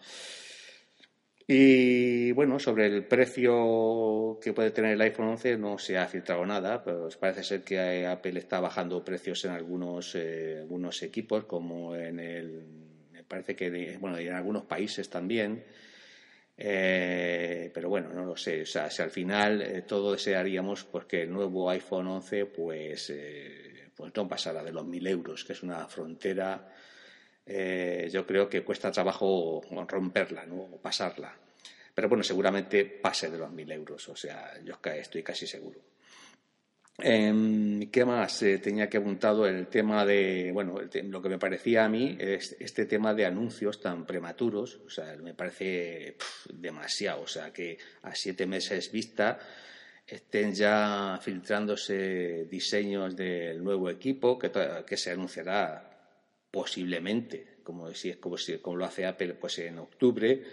Y 1.47 2.33
bueno, 2.33 2.59
sobre 2.59 2.87
el 2.87 3.05
precio 3.05 4.39
que 4.41 4.55
puede 4.55 4.71
tener 4.71 4.93
el 4.93 5.01
iPhone 5.03 5.29
11 5.29 5.59
no 5.59 5.77
se 5.79 5.99
ha 5.99 6.07
filtrado 6.07 6.47
nada, 6.47 6.83
pues 6.83 7.17
parece 7.19 7.43
ser 7.43 7.63
que 7.63 8.07
Apple 8.07 8.39
está 8.39 8.61
bajando 8.61 9.05
precios 9.05 9.45
en 9.45 9.51
algunos, 9.51 10.15
eh, 10.15 10.59
algunos 10.61 11.03
equipos, 11.03 11.45
como 11.45 11.95
en 11.95 12.19
el. 12.19 12.65
Me 13.13 13.25
parece 13.25 13.55
que 13.55 13.99
bueno, 14.01 14.17
en 14.19 14.33
algunos 14.33 14.65
países 14.65 15.11
también. 15.11 15.65
Eh, 16.57 17.71
pero 17.75 17.91
bueno, 17.91 18.11
no 18.15 18.25
lo 18.25 18.37
sé. 18.37 18.63
O 18.63 18.67
sea, 18.67 18.89
si 18.91 19.03
al 19.03 19.11
final 19.11 19.61
eh, 19.61 19.83
todo 19.83 20.13
desearíamos 20.13 20.85
pues, 20.85 21.05
que 21.05 21.23
el 21.23 21.33
nuevo 21.33 21.69
iPhone 21.69 22.07
11 22.07 22.47
pues, 22.47 23.13
pues 23.95 24.13
no 24.17 24.27
pasara 24.29 24.63
de 24.65 24.73
los 24.73 24.85
1.000 24.87 25.09
euros, 25.09 25.45
que 25.45 25.53
es 25.53 25.63
una 25.63 25.87
frontera 25.89 26.67
eh, 27.47 28.09
yo 28.11 28.27
creo 28.27 28.49
que 28.49 28.63
cuesta 28.63 28.91
trabajo 28.91 29.63
romperla 29.89 30.47
¿no? 30.47 30.57
o 30.57 30.81
pasarla. 30.81 31.37
Pero 31.95 32.09
bueno, 32.09 32.25
seguramente 32.25 32.85
pase 32.85 33.31
de 33.31 33.39
los 33.39 33.53
mil 33.53 33.71
euros, 33.71 34.09
o 34.09 34.17
sea, 34.17 34.61
yo 34.65 34.79
estoy 34.83 35.23
casi 35.23 35.47
seguro. 35.47 35.81
Eh, 36.99 37.89
¿Qué 37.91 38.05
más? 38.05 38.43
Eh, 38.43 38.59
tenía 38.59 38.89
que 38.89 38.99
apuntado 38.99 39.47
el 39.47 39.67
tema 39.67 40.05
de, 40.05 40.51
bueno, 40.53 40.81
lo 41.05 41.23
que 41.23 41.29
me 41.29 41.39
parecía 41.39 41.85
a 41.85 41.89
mí 41.89 42.17
es 42.19 42.57
este 42.61 42.87
tema 42.87 43.15
de 43.15 43.27
anuncios 43.27 43.81
tan 43.81 44.07
prematuros, 44.07 44.81
o 44.87 44.91
sea, 44.91 45.17
me 45.17 45.35
parece 45.35 46.17
demasiado, 46.53 47.23
o 47.23 47.27
sea, 47.27 47.53
que 47.53 47.79
a 48.03 48.15
siete 48.15 48.47
meses 48.47 48.93
vista 48.93 49.39
estén 50.07 50.53
ya 50.53 51.19
filtrándose 51.21 52.45
diseños 52.45 53.17
del 53.17 53.63
nuevo 53.63 53.91
equipo 53.91 54.39
que 54.39 54.97
se 54.97 55.11
anunciará 55.11 55.94
posiblemente, 56.55 57.57
como, 57.65 57.93
si, 57.95 58.13
como, 58.15 58.39
si, 58.39 58.59
como 58.59 58.77
lo 58.77 58.85
hace 58.85 59.07
Apple 59.07 59.35
pues 59.35 59.59
en 59.59 59.77
octubre, 59.81 60.45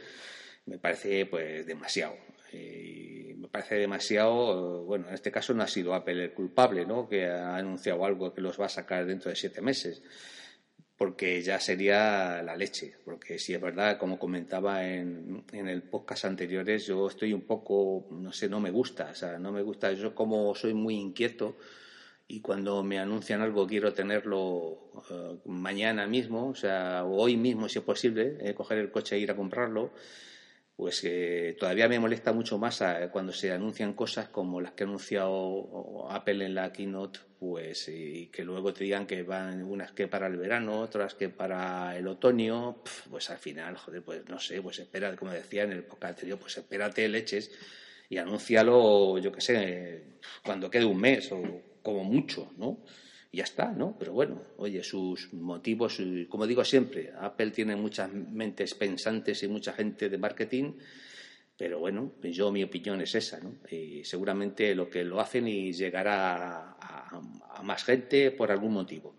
me 0.65 0.79
parece 0.79 1.27
pues 1.27 1.67
demasiado. 1.67 2.15
me 2.51 3.47
parece 3.51 3.75
demasiado, 3.75 4.83
bueno, 4.83 5.09
en 5.09 5.13
este 5.13 5.31
caso 5.31 5.53
no 5.53 5.61
ha 5.61 5.67
sido 5.67 5.93
Apple 5.93 6.23
el 6.23 6.33
culpable, 6.33 6.87
¿no? 6.87 7.07
Que 7.07 7.27
ha 7.27 7.55
anunciado 7.55 8.03
algo 8.03 8.33
que 8.33 8.41
los 8.41 8.59
va 8.59 8.65
a 8.65 8.69
sacar 8.69 9.05
dentro 9.05 9.29
de 9.29 9.35
siete 9.35 9.61
meses, 9.61 10.01
porque 10.97 11.39
ya 11.43 11.59
sería 11.59 12.41
la 12.41 12.55
leche, 12.55 12.95
porque 13.05 13.37
si 13.37 13.53
es 13.53 13.61
verdad, 13.61 13.99
como 13.99 14.17
comentaba 14.17 14.83
en, 14.87 15.43
en 15.51 15.67
el 15.67 15.83
podcast 15.83 16.25
anteriores, 16.25 16.87
yo 16.87 17.07
estoy 17.07 17.31
un 17.31 17.41
poco, 17.41 18.07
no 18.09 18.33
sé, 18.33 18.49
no 18.49 18.59
me 18.59 18.71
gusta, 18.71 19.11
o 19.11 19.15
sea, 19.15 19.37
no 19.37 19.51
me 19.51 19.61
gusta, 19.61 19.93
yo 19.93 20.15
como 20.15 20.55
soy 20.55 20.73
muy 20.73 20.95
inquieto, 20.95 21.57
y 22.31 22.39
cuando 22.39 22.81
me 22.81 22.97
anuncian 22.97 23.41
algo 23.41 23.67
quiero 23.67 23.93
tenerlo 23.93 24.93
eh, 25.09 25.37
mañana 25.45 26.07
mismo, 26.07 26.47
o 26.47 26.55
sea, 26.55 27.03
hoy 27.03 27.35
mismo 27.35 27.67
si 27.67 27.79
es 27.79 27.83
posible, 27.83 28.37
eh, 28.39 28.53
coger 28.53 28.77
el 28.77 28.89
coche 28.89 29.17
e 29.17 29.19
ir 29.19 29.31
a 29.31 29.35
comprarlo, 29.35 29.91
pues 30.77 31.03
eh, 31.03 31.57
todavía 31.59 31.89
me 31.89 31.99
molesta 31.99 32.31
mucho 32.31 32.57
más 32.57 32.81
cuando 33.11 33.33
se 33.33 33.51
anuncian 33.51 33.93
cosas 33.93 34.29
como 34.29 34.61
las 34.61 34.71
que 34.71 34.83
ha 34.83 34.87
anunciado 34.87 36.09
Apple 36.09 36.45
en 36.45 36.55
la 36.55 36.71
keynote, 36.71 37.19
pues 37.37 37.89
y 37.89 38.27
que 38.27 38.45
luego 38.45 38.73
te 38.73 38.85
digan 38.85 39.05
que 39.05 39.23
van 39.23 39.61
unas 39.63 39.91
que 39.91 40.07
para 40.07 40.27
el 40.27 40.37
verano, 40.37 40.79
otras 40.79 41.15
que 41.15 41.27
para 41.27 41.97
el 41.97 42.07
otoño, 42.07 42.81
pues 43.09 43.29
al 43.29 43.39
final, 43.39 43.75
joder, 43.75 44.03
pues 44.03 44.29
no 44.29 44.39
sé, 44.39 44.61
pues 44.61 44.79
espera, 44.79 45.13
como 45.17 45.31
decía 45.31 45.63
en 45.63 45.73
el 45.73 45.83
podcast 45.83 46.13
anterior, 46.13 46.39
pues 46.39 46.57
espérate 46.57 47.09
leches 47.09 47.51
y 48.09 48.17
anúncialo, 48.17 49.17
yo 49.17 49.33
qué 49.33 49.41
sé, 49.41 50.03
cuando 50.45 50.69
quede 50.69 50.85
un 50.85 50.99
mes 50.99 51.29
o 51.33 51.70
como 51.81 52.03
mucho, 52.03 52.51
¿no? 52.57 52.79
Ya 53.33 53.43
está, 53.43 53.71
¿no? 53.71 53.95
Pero 53.97 54.11
bueno, 54.11 54.41
oye, 54.57 54.83
sus 54.83 55.33
motivos, 55.33 56.01
como 56.27 56.45
digo 56.45 56.65
siempre, 56.65 57.13
Apple 57.17 57.51
tiene 57.51 57.77
muchas 57.77 58.11
mentes 58.11 58.75
pensantes 58.75 59.41
y 59.43 59.47
mucha 59.47 59.71
gente 59.73 60.09
de 60.09 60.17
marketing, 60.17 60.73
Pero 61.57 61.79
bueno, 61.79 62.13
yo 62.23 62.51
mi 62.51 62.63
opinión 62.63 63.01
es 63.01 63.13
esa, 63.13 63.39
¿no? 63.39 63.57
Y 63.69 64.03
seguramente 64.03 64.73
lo 64.73 64.89
que 64.89 65.03
lo 65.03 65.19
hacen 65.21 65.47
y 65.47 65.71
llegará 65.71 66.75
a, 66.79 67.21
más 67.63 67.83
gente 67.83 68.31
por 68.31 68.51
algún 68.51 68.73
motivo. 68.73 69.15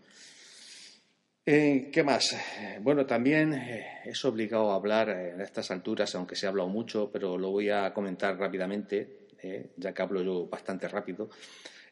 Eh, 1.46 1.88
¿Qué 1.92 2.02
más? 2.02 2.36
Bueno, 2.80 3.06
también 3.06 3.54
eh, 3.54 4.00
es 4.04 4.24
obligado 4.24 4.72
a 4.72 4.74
hablar 4.74 5.08
en 5.08 5.40
estas 5.40 5.70
alturas, 5.70 6.14
aunque 6.16 6.36
se 6.36 6.46
ha 6.46 6.50
hablado 6.50 6.68
mucho, 6.68 7.10
pero 7.12 7.38
lo 7.38 7.50
voy 7.50 7.70
a 7.70 7.92
comentar 7.94 8.36
rápidamente, 8.36 9.26
eh, 9.42 9.70
ya 9.76 9.94
que 9.94 10.02
hablo 10.02 10.22
yo 10.22 10.46
bastante 10.46 10.88
rápido. 10.88 11.30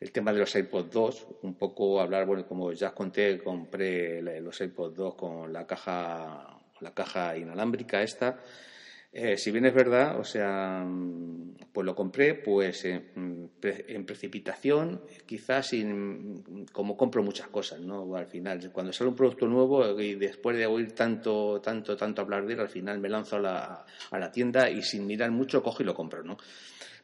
El 0.00 0.12
tema 0.12 0.33
de 0.33 0.38
los 0.38 0.57
iPod 0.57 0.87
2, 0.87 1.26
un 1.42 1.54
poco 1.54 2.00
hablar, 2.00 2.25
bueno, 2.25 2.47
como 2.47 2.73
ya 2.73 2.88
os 2.88 2.95
conté, 2.95 3.38
compré 3.38 4.23
los 4.40 4.59
iPod 4.59 4.95
2 4.95 5.14
con 5.14 5.52
la 5.52 5.66
caja, 5.66 6.59
la 6.80 6.95
caja 6.95 7.37
inalámbrica 7.37 8.02
esta 8.02 8.38
eh, 9.12 9.36
si 9.36 9.50
bien 9.50 9.66
es 9.66 9.74
verdad, 9.74 10.18
o 10.20 10.24
sea, 10.24 10.84
mm, 10.86 11.56
pues 11.72 11.84
lo 11.84 11.94
compré 11.96 12.34
pues 12.34 12.84
en, 12.84 13.50
precipitación, 14.06 15.02
quizás 15.26 15.68
sin, 15.68 16.66
como 16.72 16.96
compro 16.96 17.22
muchas 17.22 17.48
cosas, 17.48 17.80
¿no? 17.80 18.14
Al 18.14 18.26
final, 18.26 18.70
cuando 18.72 18.92
sale 18.92 19.10
un 19.10 19.16
producto 19.16 19.46
nuevo 19.46 20.00
y 20.00 20.14
después 20.14 20.56
de 20.56 20.66
oír 20.66 20.92
tanto, 20.92 21.60
tanto, 21.60 21.96
tanto 21.96 22.22
hablar 22.22 22.46
de 22.46 22.54
él, 22.54 22.60
al 22.60 22.68
final 22.68 22.98
me 23.00 23.08
lanzo 23.08 23.36
a 23.36 23.40
la, 23.40 23.86
a 24.10 24.18
la 24.18 24.30
tienda 24.30 24.70
y 24.70 24.82
sin 24.82 25.06
mirar 25.06 25.30
mucho 25.30 25.62
cojo 25.62 25.82
y 25.82 25.86
lo 25.86 25.94
compro, 25.94 26.22
¿no? 26.22 26.36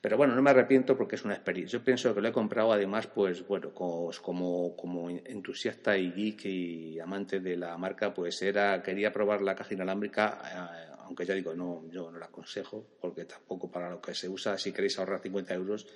Pero 0.00 0.16
bueno, 0.16 0.36
no 0.36 0.42
me 0.42 0.50
arrepiento 0.50 0.96
porque 0.96 1.16
es 1.16 1.24
una 1.24 1.34
experiencia. 1.34 1.78
Yo 1.78 1.84
pienso 1.84 2.14
que 2.14 2.20
lo 2.20 2.28
he 2.28 2.32
comprado 2.32 2.72
además, 2.72 3.08
pues 3.08 3.44
bueno, 3.46 3.72
como, 3.72 4.76
como 4.76 5.10
entusiasta 5.10 5.96
y 5.96 6.12
geek 6.12 6.44
y 6.44 7.00
amante 7.00 7.40
de 7.40 7.56
la 7.56 7.76
marca, 7.76 8.14
pues 8.14 8.40
era, 8.42 8.80
quería 8.82 9.12
probar 9.12 9.42
la 9.42 9.56
caja 9.56 9.74
inalámbrica 9.74 10.40
eh, 10.44 10.95
aunque 11.06 11.24
ya 11.24 11.34
digo, 11.34 11.54
no, 11.54 11.84
yo 11.90 12.10
no 12.10 12.18
la 12.18 12.26
aconsejo, 12.26 12.84
porque 13.00 13.24
tampoco 13.24 13.70
para 13.70 13.90
lo 13.90 14.00
que 14.00 14.14
se 14.14 14.28
usa, 14.28 14.58
si 14.58 14.72
queréis 14.72 14.98
ahorrar 14.98 15.20
50 15.20 15.54
euros 15.54 15.86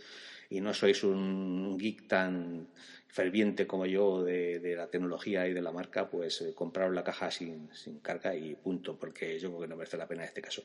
y 0.48 0.60
no 0.60 0.72
sois 0.74 1.04
un 1.04 1.76
geek 1.78 2.06
tan 2.08 2.68
ferviente 3.08 3.66
como 3.66 3.86
yo 3.86 4.22
de, 4.22 4.74
la 4.76 4.88
tecnología 4.88 5.46
y 5.48 5.52
de 5.52 5.62
la 5.62 5.72
marca, 5.72 6.08
pues 6.08 6.42
eh, 6.42 6.54
comprar 6.54 6.92
la 6.92 7.02
caja 7.02 7.30
sin, 7.30 7.68
carga 8.02 8.34
y 8.34 8.54
punto, 8.54 8.96
porque 8.96 9.38
yo 9.38 9.48
creo 9.50 9.60
que 9.62 9.68
no 9.68 9.76
merece 9.76 9.96
la 9.96 10.06
pena 10.06 10.22
en 10.22 10.28
este 10.28 10.42
caso. 10.42 10.62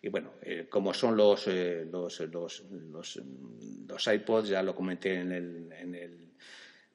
Y 0.00 0.08
bueno, 0.08 0.32
eh, 0.42 0.66
como 0.68 0.92
son 0.94 1.16
los, 1.16 1.46
eh, 1.48 1.86
los, 1.90 2.20
los, 2.20 2.64
los, 3.88 4.06
iPods, 4.06 4.48
ya 4.48 4.62
lo 4.62 4.74
comenté 4.74 5.14
en 5.14 5.32
el, 5.32 5.72
en 5.72 5.94
el 5.94 6.31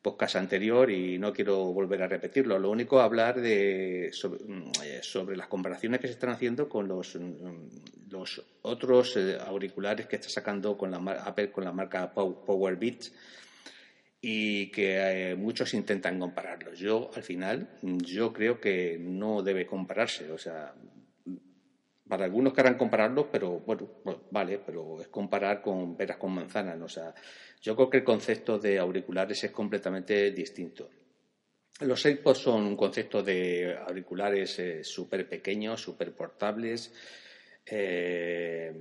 podcast 0.01 0.35
anterior 0.35 0.89
y 0.91 1.17
no 1.17 1.33
quiero 1.33 1.57
volver 1.73 2.03
a 2.03 2.07
repetirlo. 2.07 2.59
Lo 2.59 2.69
único 2.69 2.99
hablar 2.99 3.41
de 3.41 4.11
mm, 4.11 4.71
eh, 4.83 4.99
sobre, 5.01 5.35
las 5.35 5.47
comparaciones 5.47 5.99
que 5.99 6.07
se 6.07 6.13
están 6.13 6.29
haciendo 6.29 6.69
con 6.69 6.87
los, 6.87 7.15
mm, 7.15 8.11
los 8.11 8.43
otros 8.61 9.17
eh, 9.17 9.37
auriculares 9.45 10.07
que 10.07 10.17
está 10.17 10.29
sacando 10.29 10.77
con 10.77 10.91
la 10.91 10.97
Apple 10.97 11.51
con 11.51 11.63
la 11.63 11.71
marca 11.71 12.13
Power 12.13 12.75
Beats 12.75 13.11
y 14.21 14.71
que 14.71 15.31
eh, 15.31 15.35
muchos 15.35 15.73
intentan 15.73 16.19
compararlos. 16.19 16.79
Yo 16.79 17.11
al 17.15 17.23
final 17.23 17.69
yo 17.81 18.33
creo 18.33 18.59
que 18.59 18.97
no 18.99 19.41
debe 19.43 19.65
compararse, 19.65 20.31
o 20.31 20.37
sea, 20.37 20.73
para 22.07 22.25
algunos 22.25 22.53
querrán 22.53 22.77
compararlos, 22.77 23.27
pero 23.31 23.59
bueno, 23.59 23.87
pues, 24.03 24.17
vale, 24.31 24.59
pero 24.65 25.01
es 25.01 25.07
comparar 25.07 25.61
con 25.61 25.95
peras 25.95 26.17
con 26.17 26.33
manzanas. 26.33 26.79
O 26.81 26.89
sea, 26.89 27.13
yo 27.61 27.75
creo 27.75 27.89
que 27.89 27.97
el 27.97 28.03
concepto 28.03 28.57
de 28.57 28.79
auriculares 28.79 29.43
es 29.43 29.51
completamente 29.51 30.31
distinto. 30.31 30.89
Los 31.81 32.05
AirPods 32.05 32.39
son 32.39 32.65
un 32.65 32.75
concepto 32.75 33.21
de 33.21 33.77
auriculares 33.87 34.57
eh, 34.59 34.83
súper 34.83 35.29
pequeños, 35.29 35.81
súper 35.81 36.11
portables. 36.13 36.91
Eh, 37.65 38.73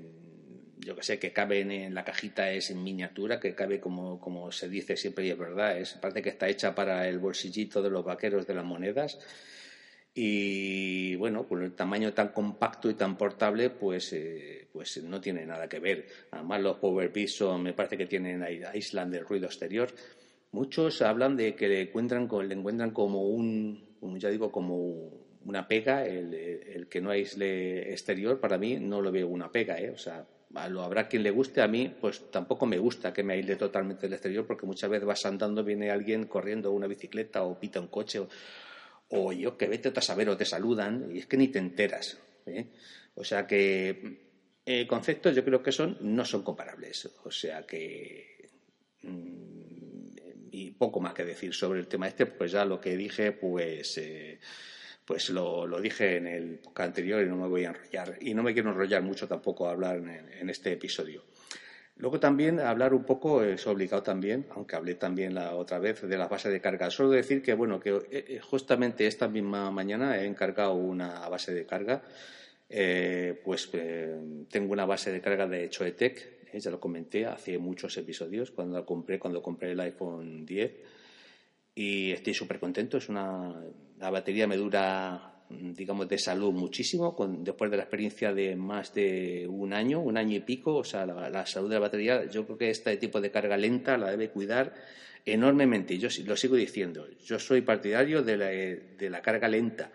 yo 0.78 0.94
que 0.94 1.02
sé, 1.02 1.18
que 1.18 1.32
caben 1.32 1.70
en 1.72 1.94
la 1.94 2.04
cajita 2.04 2.50
es 2.52 2.70
en 2.70 2.82
miniatura, 2.82 3.40
que 3.40 3.54
cabe 3.54 3.80
como, 3.80 4.20
como 4.20 4.52
se 4.52 4.68
dice 4.68 4.96
siempre 4.96 5.26
y 5.26 5.30
es 5.30 5.38
verdad, 5.38 5.78
es 5.78 5.94
parte 5.94 6.22
que 6.22 6.28
está 6.28 6.48
hecha 6.48 6.74
para 6.74 7.08
el 7.08 7.18
bolsillito 7.18 7.82
de 7.82 7.90
los 7.90 8.04
vaqueros 8.04 8.46
de 8.46 8.54
las 8.54 8.64
monedas 8.64 9.18
y 10.18 11.14
bueno, 11.16 11.46
con 11.46 11.62
el 11.62 11.74
tamaño 11.74 12.14
tan 12.14 12.28
compacto 12.28 12.88
y 12.88 12.94
tan 12.94 13.18
portable, 13.18 13.68
pues, 13.68 14.14
eh, 14.14 14.66
pues 14.72 15.04
no 15.04 15.20
tiene 15.20 15.44
nada 15.44 15.68
que 15.68 15.78
ver. 15.78 16.06
Además, 16.30 16.62
los 16.62 16.78
Power 16.78 17.12
me 17.58 17.74
parece 17.74 17.98
que 17.98 18.06
tienen 18.06 18.42
aislan 18.42 19.10
del 19.10 19.26
ruido 19.26 19.44
exterior. 19.44 19.90
Muchos 20.52 21.02
hablan 21.02 21.36
de 21.36 21.54
que 21.54 21.68
le 21.68 21.82
encuentran, 21.82 22.30
le 22.48 22.54
encuentran 22.54 22.92
como 22.92 23.28
un, 23.28 23.98
ya 24.18 24.30
digo, 24.30 24.50
como 24.50 25.10
una 25.44 25.68
pega 25.68 26.06
el, 26.06 26.86
que 26.88 27.02
no 27.02 27.10
aísle 27.10 27.92
exterior. 27.92 28.40
Para 28.40 28.56
mí 28.56 28.78
no 28.80 29.02
lo 29.02 29.12
veo 29.12 29.28
una 29.28 29.52
pega, 29.52 29.78
¿eh? 29.78 29.90
O 29.90 29.98
sea, 29.98 30.26
lo 30.70 30.80
habrá 30.80 31.08
quien 31.08 31.24
le 31.24 31.30
guste, 31.30 31.60
a 31.60 31.68
mí 31.68 31.94
pues 32.00 32.30
tampoco 32.30 32.64
me 32.64 32.78
gusta 32.78 33.12
que 33.12 33.22
me 33.22 33.34
aísle 33.34 33.56
totalmente 33.56 34.06
el 34.06 34.14
exterior 34.14 34.46
porque 34.46 34.64
muchas 34.64 34.88
veces 34.88 35.06
vas 35.06 35.26
andando, 35.26 35.62
viene 35.62 35.90
alguien 35.90 36.24
corriendo 36.24 36.72
una 36.72 36.86
bicicleta 36.86 37.42
o 37.42 37.60
pita 37.60 37.80
un 37.80 37.88
coche 37.88 38.20
o 38.20 38.28
yo 39.10 39.56
que 39.56 39.68
vete 39.68 39.92
a 39.94 40.00
saber 40.00 40.28
o 40.28 40.36
te 40.36 40.44
saludan 40.44 41.10
y 41.12 41.18
es 41.18 41.26
que 41.26 41.36
ni 41.36 41.48
te 41.48 41.58
enteras. 41.58 42.18
¿eh? 42.46 42.66
O 43.14 43.24
sea 43.24 43.46
que 43.46 44.18
eh, 44.64 44.86
conceptos 44.86 45.34
yo 45.34 45.44
creo 45.44 45.62
que 45.62 45.72
son 45.72 45.98
no 46.00 46.24
son 46.24 46.42
comparables. 46.42 47.08
O 47.24 47.30
sea 47.30 47.64
que 47.66 48.50
mm, 49.02 50.06
y 50.50 50.70
poco 50.72 51.00
más 51.00 51.14
que 51.14 51.24
decir 51.24 51.54
sobre 51.54 51.80
el 51.80 51.86
tema 51.86 52.08
este, 52.08 52.26
pues 52.26 52.52
ya 52.52 52.64
lo 52.64 52.80
que 52.80 52.96
dije, 52.96 53.32
pues 53.32 53.98
eh, 53.98 54.40
pues 55.04 55.30
lo, 55.30 55.66
lo, 55.66 55.80
dije 55.80 56.16
en 56.16 56.26
el 56.26 56.58
podcast 56.58 56.88
anterior 56.88 57.22
y 57.22 57.28
no 57.28 57.36
me 57.36 57.46
voy 57.46 57.64
a 57.64 57.68
enrollar 57.68 58.18
y 58.20 58.34
no 58.34 58.42
me 58.42 58.52
quiero 58.52 58.70
enrollar 58.70 59.02
mucho 59.02 59.28
tampoco 59.28 59.68
a 59.68 59.70
hablar 59.70 59.98
en 59.98 60.50
este 60.50 60.72
episodio. 60.72 61.24
Luego 61.98 62.20
también 62.20 62.60
hablar 62.60 62.92
un 62.92 63.04
poco, 63.04 63.42
es 63.42 63.66
obligado 63.66 64.02
también, 64.02 64.46
aunque 64.50 64.76
hablé 64.76 64.96
también 64.96 65.34
la 65.34 65.54
otra 65.54 65.78
vez 65.78 66.02
de 66.02 66.18
la 66.18 66.28
base 66.28 66.50
de 66.50 66.60
carga. 66.60 66.90
Solo 66.90 67.10
decir 67.10 67.42
que, 67.42 67.54
bueno, 67.54 67.80
que 67.80 67.90
eh, 67.90 68.00
eh, 68.10 68.40
justamente 68.40 69.06
esta 69.06 69.28
misma 69.28 69.70
mañana 69.70 70.20
he 70.20 70.26
encargado 70.26 70.74
una 70.74 71.26
base 71.28 71.54
de 71.54 71.64
carga. 71.64 72.02
Eh, 72.68 73.40
pues 73.44 73.70
tengo 74.50 74.72
una 74.72 74.84
base 74.84 75.10
de 75.10 75.20
carga 75.22 75.46
de 75.46 75.70
Choetec, 75.70 76.52
ya 76.52 76.70
lo 76.70 76.80
comenté 76.80 77.26
hace 77.26 77.58
muchos 77.58 77.96
episodios, 77.96 78.50
cuando 78.50 78.84
compré, 78.84 79.18
cuando 79.18 79.42
compré 79.42 79.72
el 79.72 79.80
iPhone 79.80 80.44
10. 80.44 80.72
Y 81.74 82.12
estoy 82.12 82.34
súper 82.34 82.58
contento. 82.58 82.98
Es 82.98 83.08
una, 83.08 83.54
la 83.98 84.10
batería 84.10 84.46
me 84.46 84.56
dura 84.56 85.35
digamos, 85.48 86.08
de 86.08 86.18
salud 86.18 86.52
muchísimo, 86.52 87.16
después 87.40 87.70
de 87.70 87.76
la 87.76 87.84
experiencia 87.84 88.32
de 88.32 88.56
más 88.56 88.92
de 88.94 89.46
un 89.48 89.72
año, 89.72 90.00
un 90.00 90.16
año 90.16 90.36
y 90.36 90.40
pico, 90.40 90.76
o 90.76 90.84
sea, 90.84 91.06
la, 91.06 91.46
salud 91.46 91.68
de 91.68 91.74
la 91.74 91.80
batería, 91.80 92.24
yo 92.26 92.44
creo 92.44 92.58
que 92.58 92.70
este 92.70 92.96
tipo 92.96 93.20
de 93.20 93.30
carga 93.30 93.56
lenta 93.56 93.96
la 93.96 94.10
debe 94.10 94.30
cuidar 94.30 94.74
enormemente. 95.24 95.98
Yo 95.98 96.08
lo 96.24 96.36
sigo 96.36 96.56
diciendo, 96.56 97.06
yo 97.24 97.38
soy 97.38 97.60
partidario 97.60 98.22
de 98.22 99.08
la 99.10 99.22
carga 99.22 99.48
lenta 99.48 99.90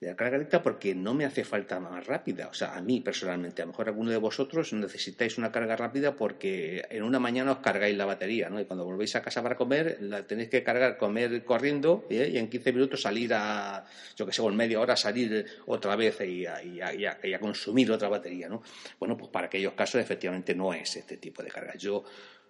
de 0.00 0.06
la 0.06 0.16
carga 0.16 0.38
lenta 0.38 0.62
porque 0.62 0.94
no 0.94 1.12
me 1.12 1.24
hace 1.24 1.44
falta 1.44 1.80
más 1.80 2.06
rápida. 2.06 2.48
O 2.48 2.54
sea, 2.54 2.76
a 2.76 2.80
mí 2.80 3.00
personalmente, 3.00 3.62
a 3.62 3.64
lo 3.64 3.72
mejor 3.72 3.88
alguno 3.88 4.10
de 4.10 4.16
vosotros 4.16 4.72
necesitáis 4.72 5.38
una 5.38 5.50
carga 5.50 5.76
rápida 5.76 6.14
porque 6.14 6.84
en 6.90 7.02
una 7.02 7.18
mañana 7.18 7.52
os 7.52 7.58
cargáis 7.58 7.96
la 7.96 8.04
batería, 8.04 8.48
¿no? 8.48 8.60
Y 8.60 8.64
cuando 8.64 8.84
volvéis 8.84 9.16
a 9.16 9.22
casa 9.22 9.42
para 9.42 9.56
comer, 9.56 9.98
la 10.00 10.24
tenéis 10.24 10.50
que 10.50 10.62
cargar, 10.62 10.96
comer 10.98 11.44
corriendo 11.44 12.06
¿eh? 12.10 12.30
y 12.32 12.38
en 12.38 12.48
15 12.48 12.72
minutos 12.72 13.02
salir 13.02 13.34
a, 13.34 13.84
yo 14.14 14.24
que 14.24 14.32
sé, 14.32 14.42
en 14.42 14.56
media 14.56 14.80
hora 14.80 14.96
salir 14.96 15.46
otra 15.66 15.96
vez 15.96 16.20
y 16.20 16.46
a, 16.46 16.62
y, 16.62 16.80
a, 16.80 17.40
consumir 17.40 17.90
otra 17.90 18.08
batería, 18.08 18.48
¿no? 18.48 18.62
Bueno, 18.98 19.16
pues 19.16 19.30
para 19.30 19.46
aquellos 19.46 19.72
casos 19.72 20.00
efectivamente 20.00 20.54
no 20.54 20.72
es 20.72 20.96
este 20.96 21.16
tipo 21.16 21.42
de 21.42 21.48
carga. 21.48 21.74
Yo 21.76 22.04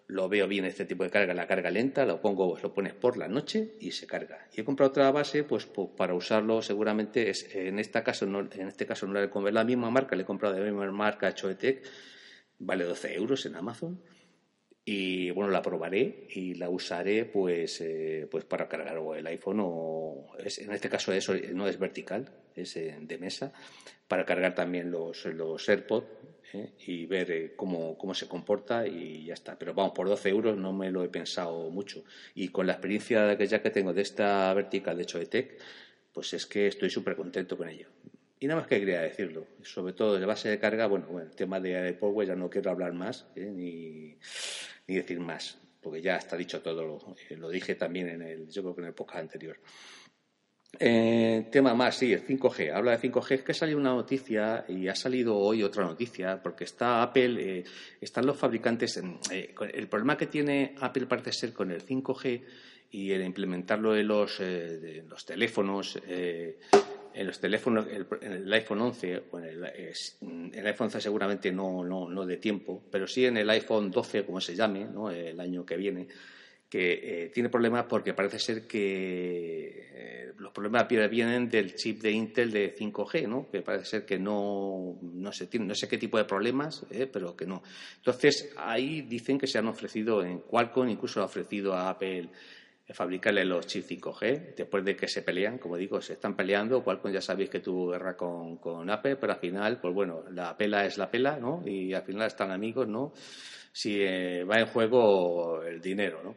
lo 0.08 0.28
veo 0.28 0.48
bien 0.48 0.64
este 0.64 0.86
tipo 0.86 1.04
de 1.04 1.10
carga, 1.10 1.34
la 1.34 1.46
carga 1.46 1.70
lenta, 1.70 2.06
lo 2.06 2.20
pongo, 2.20 2.58
lo 2.60 2.72
pones 2.72 2.94
por 2.94 3.18
la 3.18 3.28
noche 3.28 3.74
y 3.78 3.92
se 3.92 4.06
carga. 4.06 4.48
Y 4.54 4.62
he 4.62 4.64
comprado 4.64 4.90
otra 4.90 5.10
base, 5.10 5.44
pues, 5.44 5.66
pues 5.66 5.90
para 5.96 6.14
usarlo 6.14 6.62
seguramente 6.62 7.28
es, 7.28 7.54
en 7.54 7.78
este 7.78 8.02
caso 8.02 8.24
no, 8.24 8.40
en 8.40 8.68
este 8.68 8.86
caso 8.86 9.06
no 9.06 9.12
la 9.12 9.24
he 9.24 9.30
comprado 9.30 9.54
la 9.54 9.64
misma 9.64 9.90
marca, 9.90 10.16
le 10.16 10.22
he 10.22 10.26
comprado 10.26 10.54
de 10.54 10.60
la 10.60 10.66
misma 10.66 10.90
marca 10.90 11.34
Choetec, 11.34 11.84
vale 12.58 12.84
12 12.84 13.14
euros 13.14 13.44
en 13.44 13.56
Amazon. 13.56 14.00
Y 14.90 15.30
bueno, 15.32 15.50
la 15.50 15.60
probaré 15.60 16.28
y 16.30 16.54
la 16.54 16.70
usaré 16.70 17.26
pues, 17.26 17.82
eh, 17.82 18.26
pues 18.30 18.46
para 18.46 18.70
cargar 18.70 18.96
el 19.18 19.26
iPhone 19.26 19.60
o 19.60 20.28
en 20.38 20.72
este 20.72 20.88
caso 20.88 21.12
eso 21.12 21.34
no 21.52 21.68
es 21.68 21.78
vertical, 21.78 22.30
es 22.56 22.74
eh, 22.78 22.96
de 22.98 23.18
mesa, 23.18 23.52
para 24.08 24.24
cargar 24.24 24.54
también 24.54 24.90
los, 24.90 25.26
los 25.26 25.68
AirPods 25.68 26.06
¿eh? 26.54 26.70
y 26.86 27.04
ver 27.04 27.30
eh, 27.30 27.52
cómo, 27.54 27.98
cómo, 27.98 28.14
se 28.14 28.28
comporta 28.28 28.86
y 28.86 29.26
ya 29.26 29.34
está. 29.34 29.58
Pero 29.58 29.74
vamos, 29.74 29.92
por 29.92 30.08
12 30.08 30.30
euros 30.30 30.56
no 30.56 30.72
me 30.72 30.90
lo 30.90 31.04
he 31.04 31.10
pensado 31.10 31.68
mucho. 31.68 32.02
Y 32.34 32.48
con 32.48 32.66
la 32.66 32.72
experiencia 32.72 33.36
que 33.36 33.46
ya 33.46 33.60
que 33.60 33.68
tengo 33.68 33.92
de 33.92 34.00
esta 34.00 34.54
vertical 34.54 34.96
de 34.96 35.04
Choetec, 35.04 35.60
pues 36.14 36.32
es 36.32 36.46
que 36.46 36.66
estoy 36.66 36.88
súper 36.88 37.14
contento 37.14 37.58
con 37.58 37.68
ello. 37.68 37.88
Y 38.40 38.46
nada 38.46 38.60
más 38.60 38.68
que 38.68 38.78
quería 38.78 39.02
decirlo. 39.02 39.46
Sobre 39.62 39.92
todo 39.92 40.18
de 40.18 40.24
base 40.24 40.48
de 40.48 40.58
carga, 40.58 40.86
bueno, 40.86 41.08
bueno 41.08 41.28
el 41.28 41.36
tema 41.36 41.60
de 41.60 41.92
Power 41.92 42.26
ya 42.26 42.36
no 42.36 42.48
quiero 42.48 42.70
hablar 42.70 42.92
más 42.92 43.26
¿eh? 43.36 43.50
ni, 43.52 44.16
ni, 44.88 44.96
decir 44.96 45.20
más, 45.20 45.58
porque 45.80 46.02
ya 46.02 46.16
está 46.16 46.36
dicho 46.36 46.60
todo. 46.60 46.84
Lo, 46.84 47.16
lo, 47.36 47.48
dije 47.48 47.74
también 47.76 48.08
en 48.08 48.22
el, 48.22 48.48
yo 48.48 48.62
creo 48.62 48.74
que 48.74 48.80
en 48.80 48.88
el 48.88 48.94
podcast 48.94 49.20
anterior. 49.20 49.58
Eh, 50.78 51.48
tema 51.50 51.74
más, 51.74 51.96
sí, 51.96 52.12
el 52.12 52.24
5G. 52.26 52.72
Habla 52.72 52.96
de 52.96 53.10
5G, 53.10 53.32
es 53.32 53.42
que 53.42 53.54
salió 53.54 53.76
una 53.76 53.90
noticia 53.90 54.64
y 54.68 54.88
ha 54.88 54.94
salido 54.94 55.36
hoy 55.36 55.62
otra 55.62 55.84
noticia, 55.84 56.42
porque 56.42 56.64
está 56.64 57.02
Apple, 57.02 57.58
eh, 57.60 57.64
están 58.00 58.26
los 58.26 58.36
fabricantes. 58.36 59.00
Eh, 59.30 59.54
el 59.72 59.88
problema 59.88 60.16
que 60.16 60.26
tiene 60.26 60.74
Apple 60.80 61.06
parece 61.06 61.32
ser 61.32 61.52
con 61.52 61.70
el 61.70 61.84
5G 61.84 62.44
y 62.90 63.12
el 63.12 63.24
implementarlo 63.24 63.96
en 63.96 64.08
los, 64.08 64.38
de 64.38 65.04
los 65.08 65.24
teléfonos, 65.24 65.98
en 66.06 67.26
los 67.26 67.40
teléfonos, 67.40 67.86
en 67.86 68.32
el 68.32 68.52
iPhone 68.52 68.80
11 68.80 69.22
o 69.30 69.38
en 69.38 69.44
el, 69.44 69.64
el 70.54 70.66
iPhone 70.66 70.86
11 70.86 71.00
seguramente 71.00 71.52
no, 71.52 71.84
no, 71.84 72.08
no 72.08 72.26
de 72.26 72.36
tiempo, 72.36 72.82
pero 72.90 73.06
sí 73.06 73.26
en 73.26 73.36
el 73.36 73.50
iPhone 73.50 73.90
12, 73.90 74.24
como 74.24 74.40
se 74.40 74.54
llame, 74.54 74.84
¿no? 74.84 75.10
el 75.10 75.38
año 75.40 75.64
que 75.64 75.76
viene 75.76 76.08
que 76.68 77.24
eh, 77.24 77.28
tiene 77.30 77.48
problemas 77.48 77.86
porque 77.88 78.12
parece 78.12 78.38
ser 78.38 78.66
que 78.66 79.88
eh, 79.90 80.32
los 80.36 80.52
problemas 80.52 80.86
vienen 81.10 81.48
del 81.48 81.74
chip 81.74 82.02
de 82.02 82.10
Intel 82.10 82.50
de 82.50 82.76
5G, 82.76 83.26
¿no? 83.26 83.48
Que 83.50 83.62
parece 83.62 83.86
ser 83.86 84.04
que 84.04 84.18
no, 84.18 84.98
no, 85.00 85.32
sé, 85.32 85.48
no 85.58 85.74
sé 85.74 85.88
qué 85.88 85.96
tipo 85.96 86.18
de 86.18 86.24
problemas, 86.24 86.84
eh, 86.90 87.08
pero 87.10 87.34
que 87.34 87.46
no. 87.46 87.62
Entonces, 87.96 88.52
ahí 88.56 89.02
dicen 89.02 89.38
que 89.38 89.46
se 89.46 89.58
han 89.58 89.66
ofrecido 89.66 90.22
en 90.22 90.40
Qualcomm, 90.40 90.88
incluso 90.90 91.22
ha 91.22 91.24
ofrecido 91.24 91.72
a 91.72 91.88
Apple 91.88 92.28
fabricarle 92.94 93.44
los 93.44 93.66
chips 93.66 93.90
5G, 93.90 94.54
después 94.56 94.84
de 94.84 94.96
que 94.96 95.08
se 95.08 95.22
pelean, 95.22 95.58
como 95.58 95.76
digo, 95.76 96.00
se 96.00 96.14
están 96.14 96.34
peleando, 96.34 96.82
Qualcomm 96.82 97.12
ya 97.12 97.20
sabéis 97.20 97.50
que 97.50 97.60
tuvo 97.60 97.90
guerra 97.90 98.16
con, 98.16 98.56
con 98.56 98.88
Apple, 98.90 99.16
pero 99.16 99.32
al 99.32 99.38
final, 99.38 99.78
pues 99.80 99.94
bueno, 99.94 100.24
la 100.30 100.56
pela 100.56 100.86
es 100.86 100.98
la 100.98 101.10
pela, 101.10 101.38
¿no? 101.38 101.62
Y 101.66 101.92
al 101.92 102.02
final 102.02 102.26
están 102.26 102.50
amigos, 102.50 102.88
¿no? 102.88 103.12
si 103.78 104.00
eh, 104.00 104.42
va 104.42 104.58
en 104.58 104.66
juego 104.66 105.62
el 105.62 105.80
dinero, 105.80 106.20
¿no? 106.24 106.34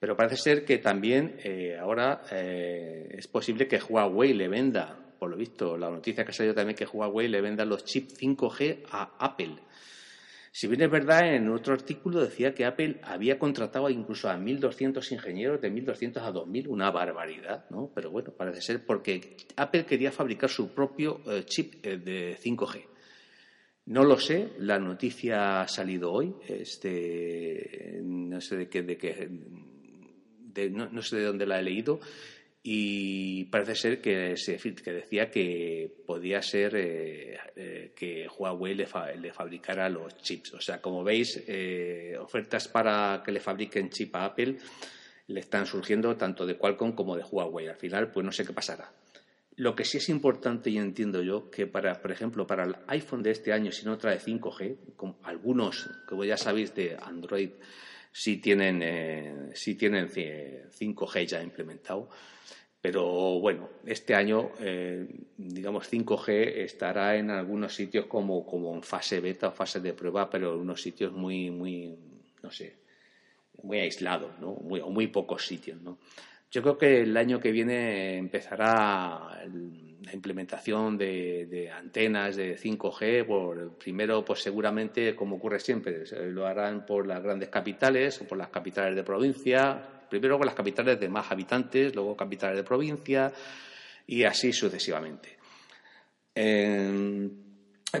Pero 0.00 0.16
parece 0.16 0.36
ser 0.36 0.64
que 0.64 0.78
también 0.78 1.36
eh, 1.44 1.76
ahora 1.78 2.22
eh, 2.32 3.14
es 3.16 3.28
posible 3.28 3.68
que 3.68 3.78
Huawei 3.78 4.32
le 4.32 4.48
venda, 4.48 4.98
por 5.18 5.30
lo 5.30 5.36
visto, 5.36 5.76
la 5.76 5.88
noticia 5.88 6.24
que 6.24 6.30
ha 6.30 6.34
salido 6.34 6.54
también 6.54 6.74
que 6.74 6.86
Huawei 6.86 7.28
le 7.28 7.40
venda 7.40 7.64
los 7.64 7.84
chips 7.84 8.18
5G 8.18 8.86
a 8.90 9.12
Apple. 9.18 9.56
Si 10.52 10.66
bien 10.66 10.82
es 10.82 10.90
verdad, 10.90 11.34
en 11.34 11.48
otro 11.48 11.74
artículo 11.74 12.20
decía 12.20 12.54
que 12.54 12.64
Apple 12.64 13.00
había 13.04 13.38
contratado 13.38 13.88
incluso 13.88 14.28
a 14.28 14.36
1.200 14.36 15.12
ingenieros, 15.12 15.60
de 15.60 15.72
1.200 15.72 16.16
a 16.18 16.32
2.000, 16.32 16.66
una 16.66 16.90
barbaridad, 16.90 17.66
¿no? 17.70 17.92
Pero 17.94 18.10
bueno, 18.10 18.32
parece 18.32 18.60
ser 18.60 18.84
porque 18.84 19.36
Apple 19.56 19.86
quería 19.86 20.10
fabricar 20.10 20.50
su 20.50 20.74
propio 20.74 21.22
chip 21.44 21.84
de 21.84 22.36
5G. 22.36 22.84
No 23.86 24.04
lo 24.04 24.18
sé, 24.18 24.52
la 24.58 24.78
noticia 24.78 25.62
ha 25.62 25.68
salido 25.68 26.12
hoy, 26.12 26.34
este, 26.46 28.00
no 28.02 28.40
sé 28.40 28.56
de 28.56 28.68
qué, 28.68 28.82
de 28.82 28.98
qué 28.98 29.28
no, 30.70 31.02
sé 31.02 31.16
de 31.16 31.24
dónde 31.24 31.46
la 31.46 31.58
he 31.58 31.62
leído, 31.62 32.00
y 32.62 33.44
parece 33.46 33.74
ser 33.74 34.00
que, 34.00 34.34
que 34.84 34.92
decía 34.92 35.30
que 35.30 35.90
podía 36.06 36.42
ser 36.42 36.76
eh, 36.76 37.38
eh, 37.56 37.92
que 37.96 38.28
Huawei 38.28 38.74
le, 38.74 38.86
le, 39.18 39.32
fabricara 39.32 39.88
los 39.88 40.16
chips. 40.18 40.54
O 40.54 40.60
sea, 40.60 40.80
como 40.80 41.02
veis, 41.02 41.42
eh, 41.46 42.18
ofertas 42.20 42.68
para 42.68 43.22
que 43.24 43.32
le 43.32 43.40
fabriquen 43.40 43.88
chip 43.88 44.14
a 44.16 44.26
Apple 44.26 44.58
le 45.28 45.40
están 45.40 45.64
surgiendo 45.64 46.16
tanto 46.16 46.44
de 46.44 46.56
Qualcomm 46.56 46.92
como 46.92 47.16
de 47.16 47.22
Huawei. 47.22 47.68
Al 47.68 47.76
final, 47.76 48.10
pues 48.10 48.26
no 48.26 48.32
sé 48.32 48.44
qué 48.44 48.52
pasará. 48.52 48.92
Lo 49.56 49.74
que 49.74 49.84
sí 49.84 49.98
es 49.98 50.08
importante 50.08 50.70
y 50.70 50.78
entiendo 50.78 51.22
yo 51.22 51.50
que 51.50 51.66
para, 51.66 52.00
por 52.02 52.10
ejemplo, 52.12 52.46
para 52.46 52.64
el 52.64 52.76
iPhone 52.88 53.22
de 53.22 53.30
este 53.30 53.52
año, 53.52 53.72
si 53.72 53.86
no 53.86 53.96
trae 53.96 54.18
5G, 54.18 54.96
como 54.96 55.18
algunos, 55.22 55.88
como 56.06 56.24
ya 56.24 56.36
sabéis, 56.36 56.74
de 56.74 56.96
Android 57.00 57.50
sí 58.12 58.38
tienen, 58.38 58.80
eh, 58.82 59.52
tienen 59.78 60.08
5G 60.08 61.26
ya 61.26 61.42
implementado. 61.42 62.08
Pero 62.80 63.38
bueno, 63.40 63.68
este 63.84 64.14
año, 64.14 64.52
eh, 64.58 65.06
digamos, 65.36 65.86
5G 65.90 66.62
estará 66.64 67.16
en 67.16 67.30
algunos 67.30 67.74
sitios 67.74 68.06
como, 68.06 68.46
como 68.46 68.74
en 68.74 68.82
fase 68.82 69.20
beta 69.20 69.48
o 69.48 69.52
fase 69.52 69.80
de 69.80 69.92
prueba, 69.92 70.30
pero 70.30 70.54
en 70.54 70.60
unos 70.60 70.80
sitios 70.80 71.12
muy, 71.12 71.50
muy, 71.50 71.94
no 72.42 72.50
sé, 72.50 72.76
muy 73.62 73.80
aislados, 73.80 74.38
¿no? 74.40 74.54
Muy, 74.54 74.80
o 74.80 74.88
muy 74.88 75.08
pocos 75.08 75.46
sitios, 75.46 75.80
¿no? 75.82 75.98
Yo 76.50 76.62
creo 76.62 76.78
que 76.78 77.02
el 77.02 77.16
año 77.16 77.38
que 77.38 77.52
viene 77.52 78.16
empezará 78.16 79.44
la 80.04 80.12
implementación 80.12 80.96
de, 80.96 81.70
antenas 81.72 82.36
de 82.36 82.56
5G. 82.56 83.26
Por, 83.26 83.78
primero, 83.78 84.24
pues 84.24 84.42
seguramente, 84.42 85.14
como 85.14 85.36
ocurre 85.36 85.60
siempre, 85.60 86.04
lo 86.30 86.46
harán 86.46 86.86
por 86.86 87.06
las 87.06 87.22
grandes 87.22 87.48
capitales 87.48 88.20
o 88.20 88.26
por 88.26 88.38
las 88.38 88.48
capitales 88.48 88.94
de 88.94 89.02
provincia. 89.02 90.06
Primero 90.08 90.36
por 90.36 90.46
las 90.46 90.54
capitales 90.54 90.98
de 90.98 91.08
más 91.08 91.30
habitantes, 91.30 91.94
luego 91.94 92.16
capitales 92.16 92.56
de 92.56 92.64
provincia 92.64 93.32
y 94.06 94.24
así 94.24 94.52
sucesivamente. 94.52 95.38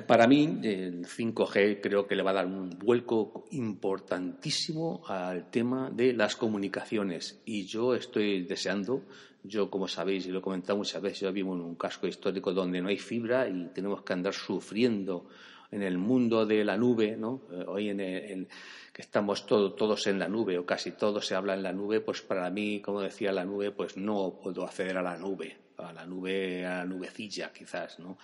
Para 0.06 0.28
mí, 0.28 0.60
el 0.62 1.04
5G 1.04 1.80
creo 1.80 2.06
que 2.06 2.14
le 2.14 2.22
va 2.22 2.30
a 2.30 2.34
dar 2.34 2.46
un 2.46 2.70
vuelco 2.70 3.44
importantísimo 3.50 5.02
al 5.08 5.50
tema 5.50 5.90
de 5.90 6.12
las 6.12 6.36
comunicaciones. 6.36 7.42
Y 7.44 7.66
yo 7.66 7.96
estoy 7.96 8.42
deseando, 8.42 9.02
yo 9.42 9.70
como 9.70 9.88
sabéis 9.88 10.26
y 10.26 10.30
lo 10.30 10.40
he 10.40 10.42
comentado 10.42 10.76
muchas 10.76 11.00
veces, 11.00 11.20
yo 11.20 11.32
vivo 11.32 11.54
en 11.54 11.60
un 11.60 11.74
casco 11.74 12.06
histórico 12.06 12.52
donde 12.52 12.80
no 12.80 12.88
hay 12.88 12.98
fibra 12.98 13.48
y 13.48 13.68
tenemos 13.74 14.02
que 14.02 14.12
andar 14.12 14.34
sufriendo 14.34 15.26
en 15.70 15.82
el 15.82 15.98
mundo 15.98 16.46
de 16.46 16.64
la 16.64 16.76
nube, 16.76 17.16
¿no? 17.16 17.42
Eh, 17.52 17.64
hoy 17.66 17.90
en, 17.90 18.48
que 18.92 19.02
estamos 19.02 19.46
todos 19.46 20.06
en 20.08 20.18
la 20.18 20.28
nube 20.28 20.58
o 20.58 20.66
casi 20.66 20.92
todo 20.92 21.20
se 21.22 21.34
habla 21.34 21.54
en 21.54 21.62
la 21.62 21.72
nube, 21.72 22.00
pues 22.00 22.22
para 22.22 22.50
mí, 22.50 22.80
como 22.80 23.00
decía 23.00 23.32
la 23.32 23.44
nube, 23.44 23.70
pues 23.70 23.96
no 23.96 24.38
puedo 24.42 24.64
acceder 24.64 24.98
a 24.98 25.02
la 25.02 25.16
nube, 25.16 25.56
a 25.78 25.92
la 25.92 26.04
nube, 26.04 26.66
a 26.66 26.78
la 26.78 26.84
nubecilla 26.84 27.52
quizás, 27.52 27.98
¿no? 27.98 28.18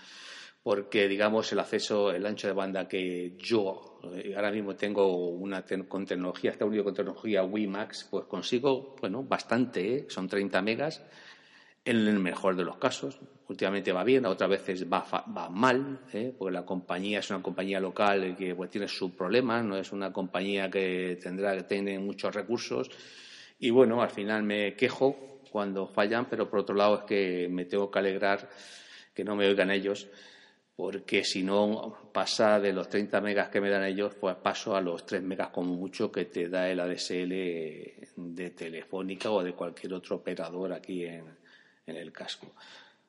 Porque 0.66 1.06
digamos 1.06 1.52
el 1.52 1.60
acceso, 1.60 2.10
el 2.10 2.26
ancho 2.26 2.48
de 2.48 2.52
banda 2.52 2.88
que 2.88 3.34
yo 3.38 4.00
eh, 4.16 4.34
ahora 4.34 4.50
mismo 4.50 4.74
tengo 4.74 5.28
una 5.28 5.64
con 5.86 6.04
tecnología, 6.04 6.50
está 6.50 6.64
unido 6.64 6.82
con 6.82 6.92
tecnología 6.92 7.44
WiMAX, 7.44 8.08
pues 8.10 8.24
consigo, 8.24 8.96
bueno, 9.00 9.22
bastante, 9.22 9.94
¿eh? 9.94 10.06
son 10.08 10.26
30 10.26 10.60
megas, 10.62 11.04
en 11.84 12.08
el 12.08 12.18
mejor 12.18 12.56
de 12.56 12.64
los 12.64 12.78
casos. 12.78 13.16
Últimamente 13.48 13.92
va 13.92 14.02
bien, 14.02 14.26
otras 14.26 14.50
veces 14.50 14.92
va, 14.92 15.06
va 15.08 15.48
mal, 15.50 16.00
¿eh? 16.12 16.34
porque 16.36 16.52
la 16.52 16.66
compañía 16.66 17.20
es 17.20 17.30
una 17.30 17.40
compañía 17.40 17.78
local 17.78 18.34
que 18.36 18.52
pues, 18.56 18.68
tiene 18.68 18.88
sus 18.88 19.12
problemas, 19.12 19.64
no 19.64 19.76
es 19.76 19.92
una 19.92 20.12
compañía 20.12 20.68
que 20.68 21.16
tendrá 21.22 21.56
que 21.56 21.62
tener 21.62 22.00
muchos 22.00 22.34
recursos. 22.34 22.90
Y 23.60 23.70
bueno, 23.70 24.02
al 24.02 24.10
final 24.10 24.42
me 24.42 24.74
quejo 24.74 25.42
cuando 25.48 25.86
fallan, 25.86 26.24
pero 26.28 26.50
por 26.50 26.58
otro 26.58 26.74
lado 26.74 26.96
es 26.96 27.02
que 27.02 27.46
me 27.48 27.66
tengo 27.66 27.88
que 27.88 28.00
alegrar 28.00 28.50
que 29.14 29.22
no 29.22 29.36
me 29.36 29.46
oigan 29.46 29.70
ellos 29.70 30.08
porque 30.76 31.24
si 31.24 31.42
no 31.42 32.10
pasa 32.12 32.60
de 32.60 32.72
los 32.72 32.90
30 32.90 33.22
megas 33.22 33.48
que 33.48 33.62
me 33.62 33.70
dan 33.70 33.84
ellos, 33.84 34.14
pues 34.14 34.36
paso 34.36 34.76
a 34.76 34.80
los 34.82 35.06
3 35.06 35.22
megas 35.22 35.48
como 35.48 35.74
mucho 35.74 36.12
que 36.12 36.26
te 36.26 36.50
da 36.50 36.68
el 36.68 36.78
ADSL 36.78 37.30
de 38.16 38.52
Telefónica 38.54 39.30
o 39.30 39.42
de 39.42 39.54
cualquier 39.54 39.94
otro 39.94 40.16
operador 40.16 40.74
aquí 40.74 41.06
en, 41.06 41.24
el 41.86 42.12
casco. 42.12 42.52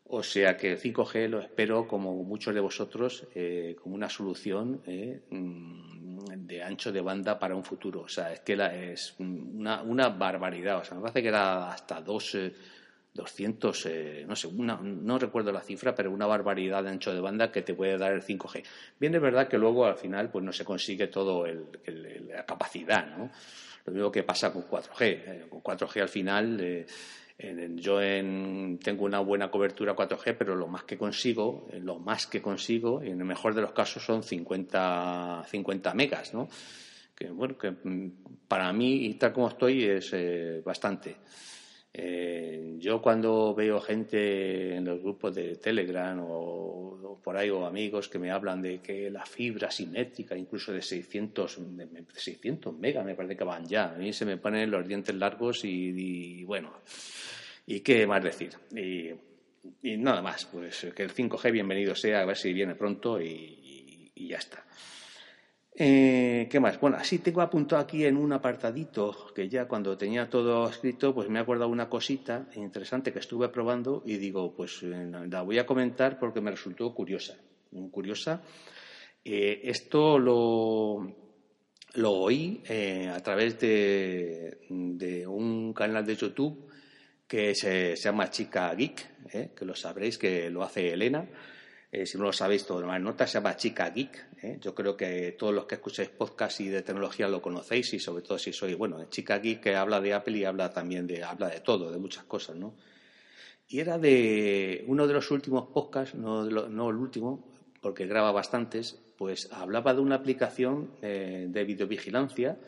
O 0.09 0.23
sea 0.23 0.55
que 0.55 0.71
el 0.71 0.79
5G 0.79 1.27
lo 1.27 1.41
espero, 1.41 1.85
como 1.85 2.23
muchos 2.23 2.53
de 2.53 2.61
vosotros, 2.61 3.27
eh, 3.35 3.75
como 3.81 3.95
una 3.95 4.07
solución 4.07 4.81
eh, 4.87 5.19
mm, 5.29 6.45
de 6.45 6.63
ancho 6.63 6.93
de 6.93 7.01
banda 7.01 7.37
para 7.37 7.55
un 7.55 7.65
futuro. 7.65 8.01
O 8.01 8.07
sea, 8.07 8.31
es 8.31 8.39
que 8.41 8.53
es 8.93 9.15
una, 9.19 9.81
una 9.81 10.07
barbaridad. 10.07 10.77
O 10.77 10.83
sea, 10.85 10.95
me 10.95 11.01
parece 11.01 11.21
que 11.21 11.27
era 11.27 11.71
hasta 11.71 11.99
dos. 11.99 12.35
Eh, 12.35 12.53
200, 13.17 13.85
eh, 13.87 14.25
no 14.25 14.35
sé, 14.35 14.49
no 14.53 15.19
recuerdo 15.19 15.51
la 15.51 15.61
cifra, 15.61 15.93
pero 15.93 16.11
una 16.11 16.25
barbaridad 16.25 16.83
de 16.83 16.91
ancho 16.91 17.13
de 17.13 17.19
banda 17.19 17.51
que 17.51 17.63
te 17.63 17.73
puede 17.73 17.97
dar 17.97 18.13
el 18.13 18.21
5G. 18.21 18.63
Bien, 18.99 19.13
es 19.13 19.21
verdad 19.21 19.49
que 19.49 19.57
luego 19.57 19.85
al 19.85 19.97
final 19.97 20.29
pues 20.29 20.45
no 20.45 20.53
se 20.53 20.63
consigue 20.63 21.07
todo 21.07 21.45
el, 21.45 21.65
la 22.29 22.45
capacidad, 22.45 23.05
¿no? 23.17 23.29
Lo 23.85 23.93
mismo 23.93 24.11
que 24.11 24.23
pasa 24.23 24.53
con 24.53 24.63
4G. 24.63 25.01
Eh, 25.01 25.45
con 25.49 25.61
4G 25.61 26.01
al 26.01 26.09
final, 26.09 26.59
eh, 26.61 26.85
yo 27.75 27.99
tengo 28.79 29.05
una 29.05 29.19
buena 29.19 29.49
cobertura 29.49 29.95
4G, 29.95 30.35
pero 30.37 30.55
lo 30.55 30.67
más 30.67 30.83
que 30.83 30.97
consigo, 30.97 31.67
lo 31.81 31.99
más 31.99 32.27
que 32.27 32.41
consigo, 32.41 33.01
en 33.01 33.19
el 33.19 33.25
mejor 33.25 33.53
de 33.53 33.61
los 33.61 33.73
casos 33.73 34.03
son 34.03 34.23
50, 34.23 35.43
50 35.47 35.93
megas, 35.93 36.33
¿no? 36.33 36.47
Que 37.15 37.29
bueno, 37.29 37.57
que 37.57 37.71
mm, 37.71 38.45
para 38.47 38.71
mí, 38.73 39.05
y 39.05 39.13
tal 39.15 39.33
como 39.33 39.49
estoy, 39.49 39.83
es 39.85 40.13
bastante. 40.63 41.17
Eh, 41.99 42.75
yo 42.77 43.01
cuando 43.01 43.55
veo 43.55 43.81
gente 43.81 44.75
en 44.75 44.85
los 44.85 45.01
grupos 45.01 45.33
de 45.33 45.55
Telegram 45.55 46.19
o, 46.21 47.19
por 47.23 47.35
ahí 47.35 47.49
o 47.49 47.65
amigos 47.65 48.07
que 48.07 48.19
me 48.19 48.29
hablan 48.29 48.61
de 48.61 48.79
que 48.81 49.09
la 49.09 49.25
fibra 49.25 49.71
simétrica, 49.71 50.37
incluso 50.37 50.71
de 50.71 50.83
600, 50.83 51.59
600 52.13 52.77
megas 52.77 53.03
me 53.03 53.15
parece 53.15 53.35
que 53.35 53.43
van 53.43 53.65
ya, 53.65 53.95
a 53.95 53.97
mí 53.97 54.13
se 54.13 54.25
me 54.25 54.37
ponen 54.37 54.69
los 54.69 54.87
dientes 54.87 55.15
largos 55.15 55.65
y, 55.65 56.43
bueno, 56.43 56.71
¿y 57.65 57.79
qué 57.79 58.05
más 58.05 58.23
decir? 58.23 58.51
Y, 58.75 59.97
nada 59.97 60.21
más, 60.21 60.45
pues 60.45 60.87
que 60.95 61.01
el 61.01 61.11
5G 61.11 61.51
bienvenido 61.51 61.95
sea, 61.95 62.21
a 62.21 62.25
ver 62.25 62.37
si 62.37 62.53
viene 62.53 62.75
pronto 62.75 63.19
y 63.19 64.11
ya 64.15 64.37
está. 64.37 64.63
Eh, 65.79 66.47
¿Qué 66.49 66.59
más? 66.59 66.79
Bueno, 66.79 66.97
así 66.97 67.19
tengo 67.19 67.39
apuntado 67.39 67.79
aquí 67.79 68.03
en 68.03 68.17
un 68.17 68.33
apartadito 68.33 69.31
que 69.35 69.47
ya 69.47 69.67
cuando 69.67 69.95
tenía 69.95 70.27
todo 70.27 70.67
escrito, 70.67 71.13
pues 71.13 71.29
me 71.29 71.37
he 71.37 71.41
acordado 71.43 71.69
una 71.69 71.87
cosita 71.87 72.47
interesante 72.55 73.13
que 73.13 73.19
estuve 73.19 73.49
probando 73.49 74.01
y 74.03 74.17
digo, 74.17 74.55
pues 74.55 74.81
eh, 74.81 75.07
la 75.29 75.43
voy 75.43 75.59
a 75.59 75.67
comentar 75.67 76.17
porque 76.17 76.41
me 76.41 76.49
resultó 76.49 76.91
curiosa. 76.95 77.37
Curiosa. 77.91 78.41
Eh, 79.23 79.61
esto 79.65 80.17
lo, 80.17 81.15
lo 81.93 82.11
oí 82.11 82.63
a 83.13 83.19
través 83.21 83.59
de, 83.59 84.57
un 85.27 85.73
canal 85.73 86.03
de 86.03 86.15
YouTube 86.15 86.71
que 87.27 87.53
se, 87.53 87.95
se 87.95 88.03
llama 88.03 88.31
Chica 88.31 88.73
Geek, 88.73 89.53
que 89.53 89.65
lo 89.65 89.75
sabréis 89.75 90.17
que 90.17 90.49
lo 90.49 90.63
hace 90.63 90.91
Elena. 90.91 91.27
Eh, 91.97 92.05
si 92.05 92.15
no 92.19 92.25
lo 92.25 92.33
sabéis, 92.33 92.63
todo 92.63 92.85
más 92.85 93.01
nota 93.01 93.25
se 93.25 93.39
llama 93.39 93.55
Chica 93.55 93.89
Geek. 93.89 94.27
¿eh? 94.43 94.59
Yo 94.61 94.75
creo 94.75 94.95
que 94.95 95.31
todos 95.31 95.51
los 95.51 95.65
que 95.65 95.75
escucháis 95.75 96.09
podcast 96.09 96.59
y 96.59 96.67
de 96.67 96.83
tecnología 96.83 97.27
lo 97.27 97.41
conocéis 97.41 97.91
y 97.95 97.99
sobre 97.99 98.21
todo 98.21 98.37
si 98.37 98.53
sois, 98.53 98.77
bueno, 98.77 99.03
Chica 99.09 99.39
Geek 99.39 99.61
que 99.61 99.75
habla 99.75 99.99
de 99.99 100.13
Apple 100.13 100.37
y 100.37 100.45
habla 100.45 100.71
también 100.71 101.07
de, 101.07 101.23
habla 101.23 101.49
de 101.49 101.59
todo, 101.61 101.91
de 101.91 101.97
muchas 101.97 102.25
cosas, 102.25 102.55
¿no? 102.55 102.75
Y 103.67 103.79
era 103.79 103.97
de 103.97 104.85
uno 104.85 105.07
de 105.07 105.13
los 105.15 105.31
últimos 105.31 105.69
podcasts, 105.69 106.13
no, 106.13 106.45
no 106.45 106.89
el 106.91 106.97
último, 106.97 107.43
porque 107.81 108.05
graba 108.05 108.31
bastantes, 108.31 108.99
pues 109.17 109.51
hablaba 109.51 109.95
de 109.95 110.01
una 110.01 110.15
aplicación 110.15 110.91
eh, 111.01 111.47
de 111.49 111.63
videovigilancia 111.63 112.59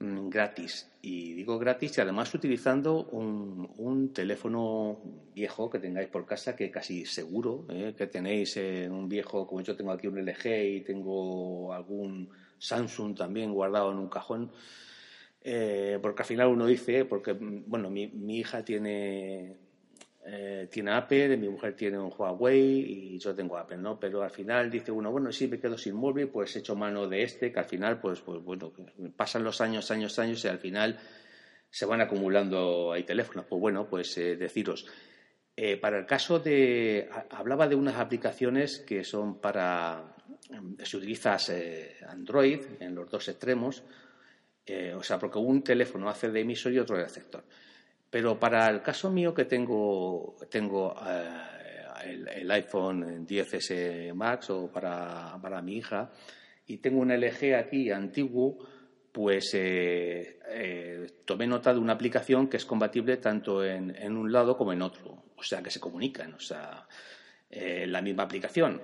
gratis. 0.00 0.90
Y 1.02 1.34
digo 1.34 1.58
gratis 1.58 1.98
y 1.98 2.00
además 2.00 2.34
utilizando 2.34 3.04
un, 3.04 4.12
teléfono 4.14 4.98
viejo 5.34 5.70
que 5.70 5.78
tengáis 5.78 6.08
por 6.08 6.26
casa, 6.26 6.56
que 6.56 6.70
casi 6.70 7.04
seguro 7.04 7.66
¿eh? 7.68 7.94
que 7.96 8.06
tenéis 8.06 8.56
un 8.56 9.08
viejo, 9.08 9.46
como 9.46 9.60
yo 9.60 9.76
tengo 9.76 9.92
aquí 9.92 10.06
un 10.06 10.18
LG 10.18 10.46
y 10.46 10.80
tengo 10.80 11.72
algún 11.72 12.30
Samsung 12.58 13.14
también 13.16 13.52
guardado 13.52 13.92
en 13.92 13.98
un 13.98 14.08
cajón. 14.08 14.50
Eh, 15.42 15.98
porque 16.02 16.22
al 16.22 16.26
final 16.26 16.48
uno 16.48 16.66
dice, 16.66 17.04
porque 17.04 17.32
bueno, 17.32 17.90
mi, 17.90 18.08
mi 18.08 18.38
hija 18.38 18.64
tiene 18.64 19.56
eh, 20.22 20.68
tiene 20.70 20.92
Apple, 20.92 21.36
mi 21.38 21.48
mujer 21.48 21.74
tiene 21.74 21.98
un 21.98 22.12
Huawei 22.16 23.14
y 23.14 23.18
yo 23.18 23.34
tengo 23.34 23.56
Apple, 23.56 23.78
¿no? 23.78 23.98
Pero 23.98 24.22
al 24.22 24.30
final 24.30 24.70
dice 24.70 24.92
uno, 24.92 25.10
bueno, 25.10 25.32
si 25.32 25.48
me 25.48 25.58
quedo 25.58 25.78
sin 25.78 25.94
móvil, 25.94 26.28
pues 26.28 26.54
echo 26.56 26.76
mano 26.76 27.08
de 27.08 27.22
este, 27.22 27.50
que 27.50 27.58
al 27.58 27.64
final, 27.64 28.00
pues, 28.00 28.20
pues 28.20 28.42
bueno, 28.42 28.72
pasan 29.16 29.44
los 29.44 29.60
años, 29.62 29.90
años, 29.90 30.18
años 30.18 30.44
y 30.44 30.48
al 30.48 30.58
final 30.58 30.98
se 31.70 31.86
van 31.86 32.02
acumulando 32.02 32.92
ahí 32.92 33.04
teléfonos. 33.04 33.46
Pues 33.46 33.60
bueno, 33.60 33.88
pues 33.88 34.16
eh, 34.18 34.36
deciros, 34.36 34.86
eh, 35.56 35.78
para 35.78 35.98
el 35.98 36.06
caso 36.06 36.38
de, 36.38 37.08
hablaba 37.30 37.66
de 37.66 37.76
unas 37.76 37.96
aplicaciones 37.96 38.80
que 38.80 39.04
son 39.04 39.40
para, 39.40 40.16
si 40.82 40.96
utilizas 40.98 41.50
Android 42.06 42.60
en 42.80 42.94
los 42.94 43.10
dos 43.10 43.26
extremos, 43.28 43.82
o 44.96 45.02
sea, 45.02 45.18
porque 45.18 45.38
un 45.38 45.64
teléfono 45.64 46.08
hace 46.08 46.30
de 46.30 46.40
emisor 46.40 46.72
y 46.72 46.78
otro 46.78 46.96
de 46.96 47.04
receptor. 47.04 47.42
Pero 48.10 48.40
para 48.40 48.68
el 48.68 48.82
caso 48.82 49.08
mío 49.10 49.32
que 49.32 49.44
tengo, 49.44 50.36
tengo 50.50 50.96
eh, 51.06 52.26
el, 52.40 52.50
iPhone 52.50 53.24
10S 53.24 54.12
Max 54.14 54.50
o 54.50 54.70
para, 54.70 55.38
para, 55.40 55.62
mi 55.62 55.76
hija 55.76 56.10
y 56.66 56.78
tengo 56.78 57.00
un 57.00 57.12
LG 57.12 57.54
aquí 57.54 57.90
antiguo, 57.92 58.58
pues 59.12 59.54
eh, 59.54 60.40
eh, 60.48 61.06
tomé 61.24 61.46
nota 61.46 61.72
de 61.72 61.78
una 61.78 61.92
aplicación 61.92 62.48
que 62.48 62.56
es 62.56 62.64
compatible 62.64 63.16
tanto 63.18 63.64
en, 63.64 63.94
en, 63.94 64.16
un 64.16 64.32
lado 64.32 64.56
como 64.56 64.72
en 64.72 64.82
otro, 64.82 65.22
o 65.36 65.42
sea 65.44 65.62
que 65.62 65.70
se 65.70 65.78
comunican, 65.80 66.34
o 66.34 66.40
sea, 66.40 66.86
la 67.50 68.02
misma 68.02 68.24
aplicación. 68.24 68.82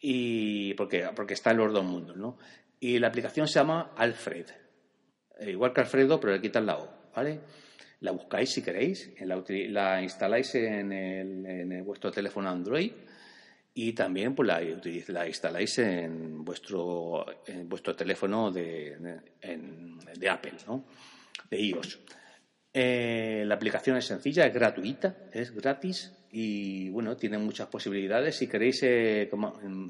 Y 0.00 0.72
porque, 0.74 1.10
porque 1.14 1.34
está 1.34 1.50
en 1.50 1.58
los 1.58 1.72
dos 1.72 1.84
mundos, 1.84 2.16
¿no? 2.16 2.38
Y 2.78 2.98
la 2.98 3.08
aplicación 3.08 3.46
se 3.46 3.58
llama 3.58 3.92
Alfred, 3.96 4.46
igual 5.40 5.74
que 5.74 5.82
Alfredo, 5.82 6.18
pero 6.18 6.32
le 6.32 6.40
quitan 6.40 6.64
la 6.64 6.78
O, 6.78 6.88
¿vale? 7.14 7.40
La 8.00 8.12
buscáis 8.12 8.50
si 8.50 8.62
queréis, 8.62 9.12
la, 9.20 10.02
instaláis 10.02 10.54
en, 10.54 11.84
vuestro 11.84 12.10
teléfono 12.10 12.48
Android 12.48 12.92
y 13.74 13.92
también 13.92 14.34
pues, 14.34 14.48
la, 15.08 15.26
instaláis 15.26 15.78
en 15.78 16.44
vuestro, 16.44 17.26
en 17.46 17.68
vuestro 17.68 17.94
teléfono 17.94 18.50
de, 18.50 19.20
Apple, 20.28 20.54
¿no? 20.66 20.84
de 21.50 21.60
iOS. 21.60 22.00
Eh, 22.72 23.42
la 23.46 23.56
aplicación 23.56 23.96
es 23.96 24.06
sencilla, 24.06 24.46
es 24.46 24.54
gratuita, 24.54 25.16
es 25.32 25.52
gratis 25.52 26.12
y 26.32 26.88
bueno, 26.90 27.16
tiene 27.16 27.38
muchas 27.38 27.68
posibilidades. 27.68 28.36
Si 28.36 28.46
queréis 28.46 28.82
eh, 28.84 29.28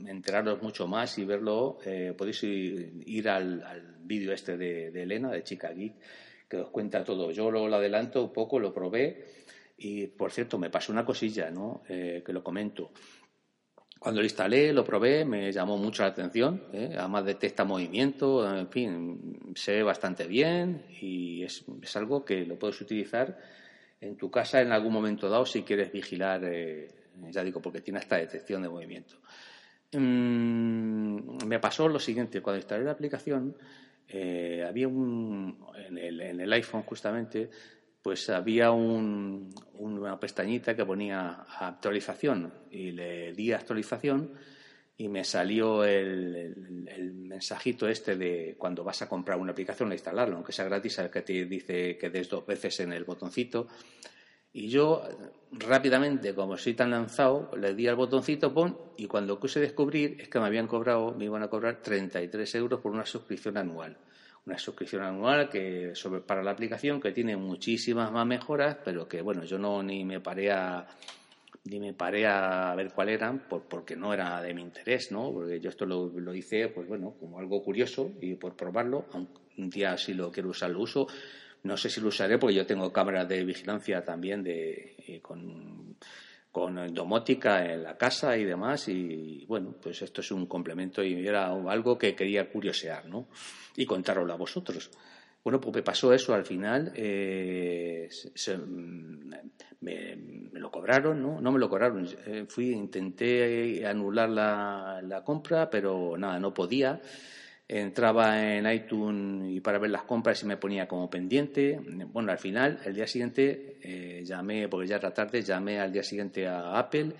enteraros 0.07 0.62
mucho 0.62 0.87
más 0.87 1.18
y 1.18 1.25
verlo, 1.25 1.79
eh, 1.85 2.14
podéis 2.16 2.42
ir, 2.42 3.29
al, 3.29 3.99
vídeo 4.03 4.33
este 4.33 4.57
de, 4.57 4.90
de, 4.90 5.03
Elena, 5.03 5.31
de 5.31 5.44
Chica 5.44 5.70
Geek, 5.73 5.92
que 6.50 6.56
os 6.56 6.70
cuenta 6.70 7.04
todo. 7.04 7.30
Yo 7.30 7.50
lo, 7.50 7.72
adelanto 7.74 8.24
un 8.24 8.32
poco, 8.32 8.58
lo 8.58 8.74
probé 8.74 9.24
y, 9.78 10.08
por 10.08 10.32
cierto, 10.32 10.58
me 10.58 10.68
pasó 10.68 10.92
una 10.92 11.04
cosilla, 11.04 11.50
¿no? 11.50 11.82
Eh, 11.88 12.22
que 12.26 12.32
lo 12.32 12.42
comento. 12.42 12.90
Cuando 14.00 14.20
lo 14.20 14.26
instalé, 14.26 14.72
lo 14.72 14.82
probé, 14.82 15.24
me 15.24 15.52
llamó 15.52 15.76
mucho 15.76 16.02
la 16.02 16.08
atención. 16.08 16.64
¿eh? 16.72 16.96
Además 16.98 17.24
detecta 17.24 17.64
movimiento, 17.64 18.52
en 18.52 18.68
fin, 18.68 19.38
se 19.54 19.74
ve 19.74 19.82
bastante 19.82 20.26
bien 20.26 20.86
y 21.00 21.44
es, 21.44 21.64
algo 21.94 22.24
que 22.24 22.44
lo 22.44 22.58
puedes 22.58 22.80
utilizar 22.80 23.38
en 24.00 24.16
tu 24.16 24.30
casa 24.30 24.60
en 24.60 24.72
algún 24.72 24.92
momento 24.92 25.28
dado 25.28 25.46
si 25.46 25.62
quieres 25.62 25.92
vigilar, 25.92 26.42
eh, 26.44 26.88
ya 27.30 27.44
digo, 27.44 27.60
porque 27.60 27.82
tiene 27.82 28.00
esta 28.00 28.16
detección 28.16 28.62
de 28.62 28.70
movimiento. 28.70 29.16
Mm, 29.92 31.46
me 31.46 31.58
pasó 31.60 31.86
lo 31.86 31.98
siguiente, 31.98 32.40
cuando 32.40 32.58
instalé 32.58 32.84
la 32.84 32.92
aplicación, 32.92 33.54
eh, 34.12 34.64
había 34.68 34.88
un, 34.88 35.64
en 35.87 35.99
el, 35.99 36.20
en 36.20 36.40
el, 36.40 36.53
iPhone 36.53 36.83
justamente, 36.83 37.51
pues 38.03 38.29
había 38.31 38.73
un, 38.73 39.55
una 39.75 40.18
pestañita 40.18 40.75
que 40.75 40.85
ponía 40.85 41.44
actualización 41.59 42.53
y 42.70 42.90
le 42.90 43.33
di 43.33 43.53
actualización 43.53 44.33
y 44.96 45.09
me 45.09 45.25
salió 45.25 45.85
el, 45.85 46.55
mensajito 47.14 47.88
este 47.88 48.16
de 48.16 48.57
cuando 48.59 48.85
vas 48.85 49.01
a 49.03 49.09
comprar 49.09 49.38
una 49.38 49.53
aplicación, 49.53 49.90
a 49.90 49.94
instalarlo, 49.94 50.37
aunque 50.37 50.53
sea 50.53 50.66
gratis, 50.66 51.01
que 51.11 51.23
te 51.23 51.44
dice 51.46 51.96
que 51.96 52.11
des 52.11 52.29
dos 52.29 52.44
veces 52.44 52.81
en 52.81 52.92
el 52.92 53.05
botoncito 53.05 53.68
y 54.52 54.68
yo 54.68 55.02
rápidamente, 55.52 56.34
como 56.34 56.56
soy 56.56 56.74
tan 56.74 56.90
lanzado, 56.90 57.50
le 57.56 57.74
di 57.74 57.86
al 57.86 57.94
botoncito 57.94 58.52
pon 58.52 58.76
y 58.96 59.06
cuando 59.06 59.38
quise 59.38 59.60
descubrir 59.60 60.16
es 60.20 60.28
que 60.28 60.40
me 60.40 60.46
habían 60.46 60.66
cobrado, 60.66 61.12
me 61.12 61.24
iban 61.24 61.42
a 61.42 61.48
cobrar 61.48 61.80
33 61.80 62.54
euros 62.56 62.80
por 62.80 62.92
una 62.92 63.06
suscripción 63.06 63.56
anual. 63.56 63.96
Una 64.46 64.58
suscripción 64.58 65.02
anual 65.02 65.48
que 65.48 65.94
sobre, 65.94 66.20
para 66.20 66.42
la 66.42 66.50
aplicación 66.50 67.00
que 67.00 67.12
tiene 67.12 67.36
muchísimas 67.36 68.10
más 68.10 68.26
mejoras, 68.26 68.78
pero 68.84 69.06
que 69.06 69.22
bueno, 69.22 69.44
yo 69.44 69.58
no 69.58 69.82
ni 69.82 70.04
me 70.04 70.20
paré 70.20 70.50
a 70.50 70.86
ni 71.64 71.78
me 71.78 71.92
paré 71.92 72.26
a 72.26 72.74
ver 72.74 72.90
cuál 72.92 73.10
eran 73.10 73.42
porque 73.46 73.94
no 73.94 74.14
era 74.14 74.40
de 74.40 74.54
mi 74.54 74.62
interés, 74.62 75.12
¿no? 75.12 75.30
Porque 75.30 75.60
yo 75.60 75.68
esto 75.68 75.84
lo, 75.84 76.08
lo 76.08 76.34
hice, 76.34 76.68
pues 76.68 76.88
bueno, 76.88 77.14
como 77.20 77.38
algo 77.38 77.62
curioso 77.62 78.12
y 78.20 78.34
por 78.34 78.56
probarlo, 78.56 79.04
un 79.58 79.68
día 79.68 79.96
si 79.98 80.14
lo 80.14 80.32
quiero 80.32 80.48
usar 80.48 80.70
lo 80.70 80.80
uso, 80.80 81.06
no 81.62 81.77
sé 81.77 81.90
si 81.90 82.01
lo 82.01 82.09
usaré 82.09 82.38
porque 82.38 82.55
yo 82.55 82.66
tengo 82.66 82.92
cámaras 82.92 83.29
de 83.29 83.44
vigilancia 83.44 84.03
también 84.05 84.42
de, 84.42 84.96
eh, 85.07 85.20
con, 85.20 85.96
con 86.51 86.94
domótica 86.94 87.64
en 87.64 87.83
la 87.83 87.96
casa 87.96 88.37
y 88.37 88.44
demás. 88.44 88.88
Y 88.88 89.44
bueno, 89.46 89.75
pues 89.81 90.03
esto 90.03 90.20
es 90.20 90.31
un 90.31 90.46
complemento 90.46 91.03
y 91.03 91.27
era 91.27 91.49
algo 91.49 91.99
que 91.99 92.14
quería 92.14 92.49
curiosear, 92.51 93.07
¿no? 93.07 93.29
Y 93.77 93.85
contároslo 93.85 94.33
a 94.33 94.37
vosotros. 94.37 94.90
Bueno, 95.42 95.61
pues 95.61 95.75
me 95.77 95.83
pasó 95.83 96.12
eso 96.12 96.35
al 96.35 96.44
final. 96.44 96.92
Eh, 96.94 98.09
me, 99.81 100.16
lo 100.53 100.70
cobraron, 100.70 101.23
¿no? 101.23 101.40
No 101.40 101.53
me 101.53 101.59
lo 101.59 101.68
cobraron. 101.68 102.07
Eh, 102.27 102.44
fui, 102.49 102.70
intenté 102.70 103.87
anular 103.87 104.29
la, 104.29 105.01
la 105.03 105.25
compra, 105.25 105.70
pero 105.70 106.16
nada, 106.18 106.38
no 106.38 106.53
podía 106.53 107.01
entraba 107.70 108.52
en 108.52 108.70
iTunes 108.70 109.48
y 109.48 109.61
para 109.61 109.78
ver 109.78 109.90
las 109.90 110.02
compras 110.02 110.42
y 110.42 110.46
me 110.46 110.56
ponía 110.56 110.88
como 110.88 111.09
pendiente. 111.09 111.78
Bueno, 112.12 112.33
al 112.33 112.38
final, 112.38 112.80
el 112.85 112.94
día 112.94 113.06
siguiente, 113.06 113.78
eh, 113.83 114.24
llamé, 114.24 114.66
porque 114.68 114.88
ya 114.88 114.96
era 114.96 115.14
tarde, 115.14 115.42
llamé 115.42 115.78
al 115.78 115.92
día 115.92 116.02
siguiente 116.02 116.48
a 116.48 116.76
Apple, 116.76 117.12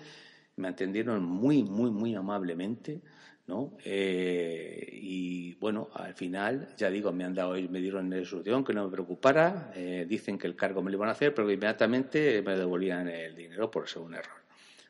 me 0.57 0.67
atendieron 0.67 1.23
muy, 1.23 1.63
muy, 1.63 1.89
muy 1.89 2.15
amablemente, 2.15 2.99
¿no? 3.47 3.77
Eh, 3.85 4.89
y 4.91 5.53
bueno, 5.53 5.87
al 5.93 6.15
final, 6.15 6.75
ya 6.75 6.89
digo, 6.89 7.13
me 7.13 7.23
han 7.23 7.33
dado, 7.33 7.53
me 7.53 7.79
dieron 7.79 8.09
la 8.09 8.17
instrucción 8.17 8.65
que 8.65 8.73
no 8.73 8.85
me 8.85 8.91
preocupara, 8.91 9.71
eh, 9.73 10.05
dicen 10.07 10.37
que 10.37 10.47
el 10.47 10.57
cargo 10.57 10.81
me 10.81 10.91
lo 10.91 10.97
iban 10.97 11.07
a 11.07 11.13
hacer, 11.13 11.33
pero 11.33 11.49
inmediatamente 11.49 12.41
me 12.41 12.57
devolvían 12.57 13.07
el 13.07 13.33
dinero 13.37 13.71
por 13.71 13.87
ser 13.87 14.01
un 14.01 14.15
error. 14.15 14.41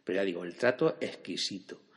Pero 0.03 0.15
ya 0.15 0.23
digo, 0.23 0.43
el 0.43 0.55
trato 0.55 0.97
exquisito 0.99 1.90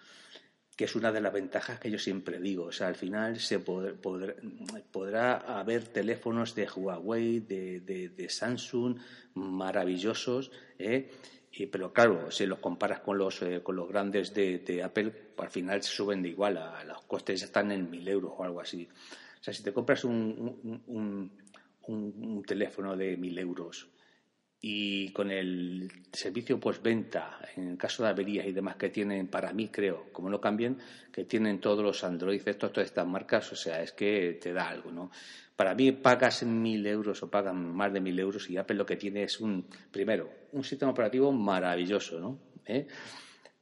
que 0.76 0.84
es 0.84 0.96
una 0.96 1.12
de 1.12 1.20
las 1.20 1.32
ventajas 1.32 1.78
que 1.78 1.90
yo 1.90 1.98
siempre 1.98 2.38
digo. 2.38 2.64
O 2.66 2.72
sea, 2.72 2.88
al 2.88 2.96
final 2.96 3.38
se 3.38 3.58
podrá 3.60 5.36
haber 5.58 5.88
teléfonos 5.88 6.54
de 6.54 6.68
Huawei, 6.68 7.40
de, 7.40 8.26
Samsung, 8.28 8.98
maravillosos, 9.34 10.50
¿eh? 10.78 11.10
Y, 11.56 11.66
pero 11.66 11.92
claro, 11.92 12.32
si 12.32 12.46
los 12.46 12.58
comparas 12.58 12.98
con 13.00 13.16
los, 13.16 13.40
eh, 13.42 13.62
con 13.62 13.76
los 13.76 13.88
grandes 13.88 14.34
de, 14.34 14.82
Apple, 14.82 15.12
al 15.38 15.50
final 15.50 15.82
se 15.84 15.90
suben 15.90 16.20
de 16.20 16.30
igual, 16.30 16.56
a, 16.56 16.82
los 16.82 17.02
costes 17.02 17.42
están 17.42 17.70
en 17.70 17.88
mil 17.88 18.06
euros 18.08 18.32
o 18.36 18.42
algo 18.42 18.60
así. 18.60 18.88
O 19.40 19.44
sea, 19.44 19.54
si 19.54 19.62
te 19.62 19.72
compras 19.72 20.02
un, 20.04 21.30
un 21.86 22.42
teléfono 22.44 22.96
de 22.96 23.16
mil 23.16 23.38
euros 23.38 23.93
y 24.66 25.10
con 25.10 25.30
el 25.30 25.92
servicio 26.10 26.58
postventa, 26.58 27.38
en 27.54 27.72
el 27.72 27.76
caso 27.76 28.02
de 28.02 28.08
averías 28.08 28.46
y 28.46 28.52
demás 28.52 28.76
que 28.76 28.88
tienen, 28.88 29.26
para 29.26 29.52
mí 29.52 29.68
creo, 29.68 30.06
como 30.10 30.30
no 30.30 30.40
cambien, 30.40 30.78
que 31.12 31.24
tienen 31.26 31.60
todos 31.60 31.84
los 31.84 32.02
Android, 32.02 32.40
estos, 32.48 32.72
todas 32.72 32.86
estas 32.86 33.06
marcas, 33.06 33.52
o 33.52 33.56
sea, 33.56 33.82
es 33.82 33.92
que 33.92 34.38
te 34.40 34.54
da 34.54 34.70
algo, 34.70 34.90
¿no? 34.90 35.10
Para 35.54 35.74
mí 35.74 35.92
pagas 35.92 36.44
mil 36.44 36.86
euros 36.86 37.22
o 37.22 37.28
pagan 37.30 37.76
más 37.76 37.92
de 37.92 38.00
mil 38.00 38.18
euros 38.18 38.48
y 38.48 38.56
Apple 38.56 38.76
lo 38.76 38.86
que 38.86 38.96
tiene 38.96 39.24
es 39.24 39.38
un, 39.38 39.66
primero, 39.90 40.30
un 40.52 40.64
sistema 40.64 40.92
operativo 40.92 41.30
maravilloso, 41.30 42.18
¿no? 42.18 42.38
¿Eh? 42.64 42.86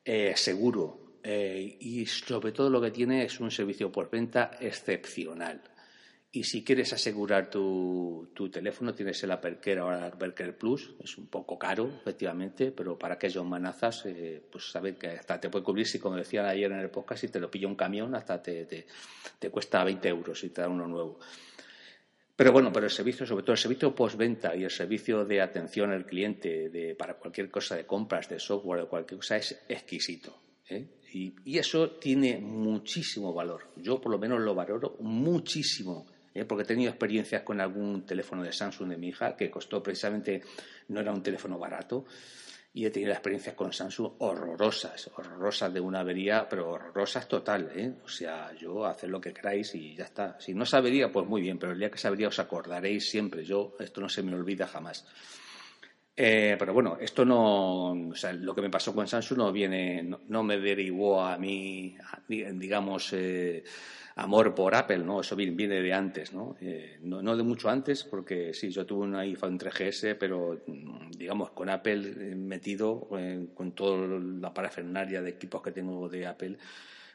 Eh, 0.05 0.35
seguro 0.37 1.17
eh, 1.25 1.79
y 1.81 2.07
sobre 2.07 2.53
todo 2.53 2.71
lo 2.71 2.81
que 2.81 2.93
tiene 2.93 3.25
es 3.25 3.41
un 3.41 3.51
servicio 3.51 3.91
por 3.91 4.09
venta 4.09 4.53
excepcional. 4.61 5.63
Y 6.35 6.45
si 6.45 6.65
quieres 6.65 6.91
asegurar 6.95 7.51
tu, 7.51 8.31
tu 8.33 8.49
teléfono, 8.49 8.95
tienes 8.95 9.23
el 9.23 9.33
Aperker 9.33 9.81
ahora 9.81 10.07
Aperker 10.07 10.57
Plus. 10.57 10.95
Es 11.05 11.19
un 11.19 11.27
poco 11.27 11.59
caro, 11.59 11.93
efectivamente, 12.01 12.73
pero 12.73 12.99
para 12.99 13.17
aquellos 13.17 13.45
manazas, 13.45 14.07
eh, 14.07 14.43
pues 14.51 14.71
saber 14.71 14.97
que 14.97 15.09
hasta 15.09 15.39
te 15.39 15.51
puede 15.51 15.63
cubrir, 15.63 15.87
si 15.87 15.99
como 15.99 16.17
decía 16.17 16.49
ayer 16.49 16.73
en 16.73 16.79
el 16.79 16.89
podcast, 16.89 17.21
si 17.21 17.29
te 17.29 17.39
lo 17.39 17.51
pilla 17.51 17.69
un 17.69 17.77
camión, 17.77 18.15
hasta 18.15 18.43
te, 18.43 18.65
te, 18.65 18.87
te 19.39 19.51
cuesta 19.51 19.85
20 19.85 20.09
euros 20.09 20.41
si 20.41 20.49
te 20.49 20.63
da 20.63 20.71
uno 20.71 20.89
nuevo. 20.89 21.19
Pero 22.35 22.51
bueno, 22.51 22.73
pero 22.73 22.87
el 22.87 22.91
servicio, 22.91 23.27
sobre 23.27 23.43
todo 23.43 23.53
el 23.53 23.59
servicio 23.59 23.95
postventa 23.95 24.57
y 24.57 24.65
el 24.65 24.71
servicio 24.71 25.27
de 25.27 25.43
atención 25.43 25.91
al 25.91 26.07
cliente 26.07 26.71
de, 26.71 26.95
para 26.95 27.19
cualquier 27.19 27.51
cosa 27.51 27.77
de 27.77 27.85
compras, 27.85 28.31
de 28.31 28.41
software, 28.41 28.81
de 28.81 28.87
cualquier 28.89 29.19
cosa, 29.19 29.37
es 29.37 29.63
exquisito. 29.69 30.35
¿eh? 30.71 30.87
Y, 31.13 31.35
y, 31.45 31.59
eso 31.59 31.91
tiene 31.91 32.39
muchísimo 32.39 33.35
valor. 33.35 33.69
Yo 33.77 34.01
por 34.01 34.11
lo 34.13 34.19
menos 34.19 34.41
lo 34.41 34.55
valoro 34.55 34.97
muchísimo. 35.01 36.07
¿Eh? 36.35 36.45
porque 36.45 36.65
he 36.65 36.67
tenido 36.67 36.91
experiencias 36.91 37.43
con 37.43 37.61
algún 37.61 38.05
teléfono 38.07 38.43
de 38.43 38.53
Samsung 38.53 38.91
de 38.91 38.97
mi 38.97 39.09
hija 39.09 39.37
que 39.37 39.51
costó 39.51 39.83
precisamente, 39.83 40.43
no 40.89 41.01
era 41.01 41.13
un 41.13 41.23
teléfono 41.23 41.59
barato, 41.59 42.05
y 42.75 42.87
he 42.87 42.91
tenido 42.91 43.13
experiencias 43.13 43.55
con 43.55 43.73
Samsung 43.73 44.13
horrorosas, 44.19 45.11
horrorosas 45.15 45.73
de 45.75 45.81
una 45.81 46.01
avería, 46.01 46.49
pero 46.49 46.71
horrorosas 46.71 47.29
total, 47.29 47.71
¿eh? 47.75 47.93
O 48.03 48.09
sea, 48.09 48.53
yo 48.55 48.87
hacer 48.87 49.11
lo 49.11 49.21
que 49.21 49.35
queráis 49.35 49.75
y 49.75 49.95
ya 49.95 50.05
está. 50.05 50.41
Si 50.41 50.55
no 50.55 50.65
sabería, 50.65 51.13
pues 51.13 51.27
muy 51.27 51.43
bien, 51.43 51.59
pero 51.59 51.73
el 51.73 51.79
día 51.79 51.91
que 51.91 51.99
sabría 51.99 52.29
os 52.29 52.39
acordaréis 52.39 53.11
siempre. 53.11 53.45
Yo, 53.45 53.77
esto 53.79 54.01
no 54.01 54.09
se 54.09 54.23
me 54.23 54.35
olvida 54.35 54.67
jamás. 54.67 55.05
Eh, 56.17 56.57
pero 56.59 56.73
bueno, 56.75 56.99
esto 57.01 57.25
no, 57.25 57.93
o 57.93 58.15
sea, 58.15 58.33
lo 58.33 58.55
que 58.55 58.63
me 58.63 58.71
pasó 58.71 58.95
con 58.95 59.09
Samsung 59.09 59.39
no 59.39 59.53
viene, 59.53 60.03
no, 60.03 60.43
me 60.43 60.59
derivó 60.59 61.23
a 61.23 61.37
mí, 61.39 61.97
digamos, 62.29 63.13
eh, 63.15 63.65
amor 64.17 64.55
por 64.55 64.75
Apple, 64.75 64.99
¿no? 64.99 65.21
Eso 65.21 65.37
viene 65.37 65.81
de 65.81 65.93
antes, 65.93 66.33
¿no? 66.33 66.57
Eh, 66.61 66.99
¿no? 67.03 67.23
¿no? 67.23 67.37
de 67.37 67.43
mucho 67.43 67.69
antes, 67.69 68.05
porque 68.05 68.53
sí, 68.53 68.71
yo 68.71 68.85
tuve 68.85 69.05
un 69.05 69.17
iPhone 69.17 69.59
3GS, 69.59 70.17
pero 70.19 70.63
mm, 70.67 71.13
digamos 71.13 71.51
con 71.51 71.71
Apple 71.71 72.33
eh, 72.33 72.35
metido, 72.35 73.09
eh, 73.19 73.47
con 73.55 73.73
toda 73.73 74.07
la 74.19 74.53
parafernalia 74.53 75.23
de 75.23 75.31
equipos 75.31 75.63
que 75.63 75.73
tengo 75.73 76.09
de 76.09 76.27
Apple, 76.27 76.59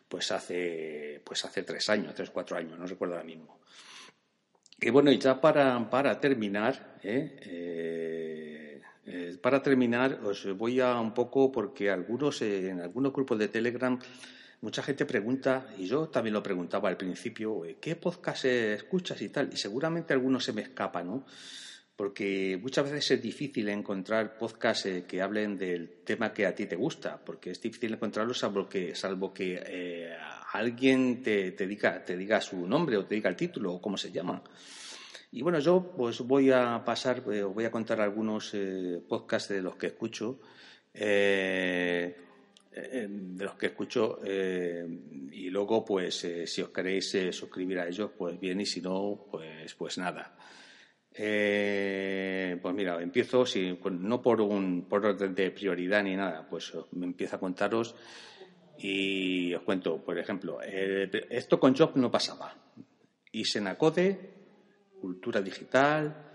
pues 0.07 0.31
hace, 0.31 1.21
pues 1.23 1.43
hace 1.45 1.63
tres 1.63 1.89
años, 1.89 2.13
tres, 2.15 2.29
cuatro 2.29 2.57
años, 2.57 2.79
no 2.79 2.87
recuerdo 2.87 3.15
ahora 3.15 3.25
mismo. 3.25 3.59
Y 4.79 4.89
bueno, 4.89 5.11
y 5.11 5.17
ya 5.17 5.41
para, 5.41 5.89
para 5.89 6.19
terminar, 6.19 6.99
para 9.41 9.63
terminar, 9.63 10.19
os 10.23 10.47
voy 10.55 10.79
a 10.79 10.99
un 10.99 11.15
poco, 11.15 11.51
porque 11.51 11.89
algunos, 11.89 12.41
en 12.43 12.79
algunos 12.79 13.11
grupos 13.11 13.39
de 13.39 13.47
Telegram 13.47 13.99
mucha 14.61 14.81
gente 14.81 15.05
pregunta, 15.05 15.67
y 15.77 15.85
yo 15.87 16.09
también 16.09 16.33
lo 16.33 16.43
preguntaba 16.43 16.89
al 16.89 16.97
principio, 16.97 17.65
eh, 17.65 17.77
¿qué 17.79 17.95
podcast 17.95 18.45
escuchas 18.45 19.21
y 19.21 19.29
tal? 19.29 19.49
Y 19.51 19.57
seguramente 19.57 20.13
algunos 20.13 20.43
se 20.43 20.53
me 20.53 20.61
escapa, 20.61 21.03
¿no? 21.03 21.25
Porque 21.95 22.59
muchas 22.61 22.85
veces 22.85 23.11
es 23.11 23.21
difícil 23.21 23.69
encontrar 23.69 24.37
podcasts 24.37 24.85
eh, 24.85 25.05
que 25.07 25.21
hablen 25.21 25.57
del 25.57 26.03
tema 26.03 26.33
que 26.33 26.45
a 26.45 26.53
ti 26.53 26.65
te 26.65 26.75
gusta, 26.75 27.23
porque 27.23 27.51
es 27.51 27.61
difícil 27.61 27.93
encontrarlo 27.93 28.33
salvo 28.33 28.67
que, 28.69 28.93
salvo 28.95 29.33
que 29.33 29.61
eh, 29.65 30.15
alguien 30.53 31.21
te, 31.21 31.51
diga, 31.51 32.03
te 32.03 32.15
diga 32.15 32.39
su 32.41 32.67
nombre 32.67 32.97
o 32.97 33.05
te 33.05 33.15
diga 33.15 33.29
el 33.29 33.35
título 33.35 33.73
o 33.73 33.81
cómo 33.81 33.97
se 33.97 34.11
llama. 34.11 34.43
Y 35.31 35.41
bueno, 35.41 35.59
yo 35.59 35.93
pues 35.95 36.19
voy 36.21 36.51
a 36.51 36.83
pasar, 36.85 37.21
voy 37.21 37.65
a 37.65 37.71
contar 37.71 37.99
algunos 37.99 38.55
podcasts 39.09 39.49
de 39.49 39.61
los 39.61 39.75
que 39.75 39.87
escucho. 39.87 40.39
Eh, 40.99 42.26
de 42.77 43.43
los 43.43 43.55
que 43.55 43.67
escucho 43.67 44.19
eh, 44.23 44.85
y 45.31 45.49
luego 45.49 45.83
pues 45.83 46.23
eh, 46.25 46.45
si 46.45 46.61
os 46.61 46.69
queréis 46.69 47.17
suscribir 47.31 47.79
a 47.79 47.87
ellos 47.87 48.11
pues 48.17 48.39
bien 48.39 48.61
y 48.61 48.65
si 48.65 48.81
no 48.81 49.27
pues 49.31 49.73
pues 49.75 49.97
nada. 49.97 50.35
Pues 51.11 52.75
mira 52.75 53.01
empiezo 53.01 53.43
no 53.91 54.21
por 54.21 54.41
un 54.41 54.85
por 54.87 55.03
orden 55.03 55.33
de 55.33 55.49
prioridad 55.49 56.03
ni 56.03 56.15
nada 56.15 56.47
pues 56.47 56.71
me 56.91 57.07
empiezo 57.07 57.37
a 57.37 57.39
contaros 57.39 57.95
y 58.77 59.53
os 59.55 59.63
cuento 59.63 59.97
por 60.03 60.19
ejemplo 60.19 60.59
esto 60.61 61.59
con 61.59 61.75
Job 61.75 61.93
no 61.95 62.11
pasaba. 62.11 62.55
Y 63.31 63.45
Senacode 63.45 64.33
Cultura 65.01 65.41
Digital 65.41 66.31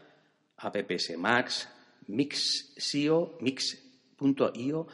APPS 0.57 1.17
Max 1.17 1.69
Mix.io 2.09 3.39
Mix.io 3.41 4.89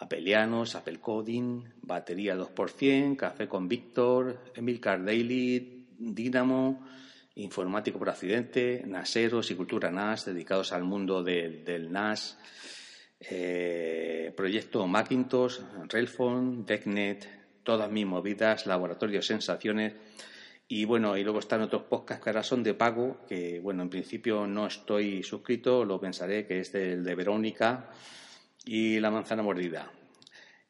Apelianos, 0.00 0.74
Apple 0.76 0.98
Coding, 0.98 1.62
Batería 1.82 2.34
2%, 2.34 3.16
Café 3.16 3.46
con 3.46 3.68
Víctor, 3.68 4.44
Emilcar 4.54 5.04
Daily, 5.04 5.86
Dynamo, 5.98 6.86
Informático 7.34 7.98
por 7.98 8.08
Accidente, 8.08 8.82
Naseros 8.86 9.50
y 9.50 9.54
Cultura 9.54 9.90
NAS, 9.90 10.24
dedicados 10.24 10.72
al 10.72 10.84
mundo 10.84 11.22
del 11.22 11.92
NAS, 11.92 12.38
eh, 13.20 14.32
Proyecto 14.34 14.86
Macintosh, 14.86 15.60
Railphone, 15.88 16.64
TechNet, 16.64 17.62
todas 17.62 17.90
mis 17.90 18.06
movidas, 18.06 18.66
Laboratorio 18.66 19.20
Sensaciones. 19.20 19.94
Y 20.66 20.86
bueno, 20.86 21.16
y 21.18 21.24
luego 21.24 21.40
están 21.40 21.60
otros 21.60 21.82
podcasts 21.82 22.24
que 22.24 22.30
ahora 22.30 22.42
son 22.42 22.62
de 22.62 22.72
pago, 22.72 23.20
que 23.28 23.60
bueno, 23.60 23.82
en 23.82 23.90
principio 23.90 24.46
no 24.46 24.66
estoy 24.66 25.22
suscrito, 25.22 25.84
lo 25.84 26.00
pensaré, 26.00 26.46
que 26.46 26.60
es 26.60 26.74
el 26.74 27.04
de 27.04 27.14
Verónica 27.14 27.90
y 28.64 29.00
la 29.00 29.10
manzana 29.10 29.42
mordida. 29.42 29.90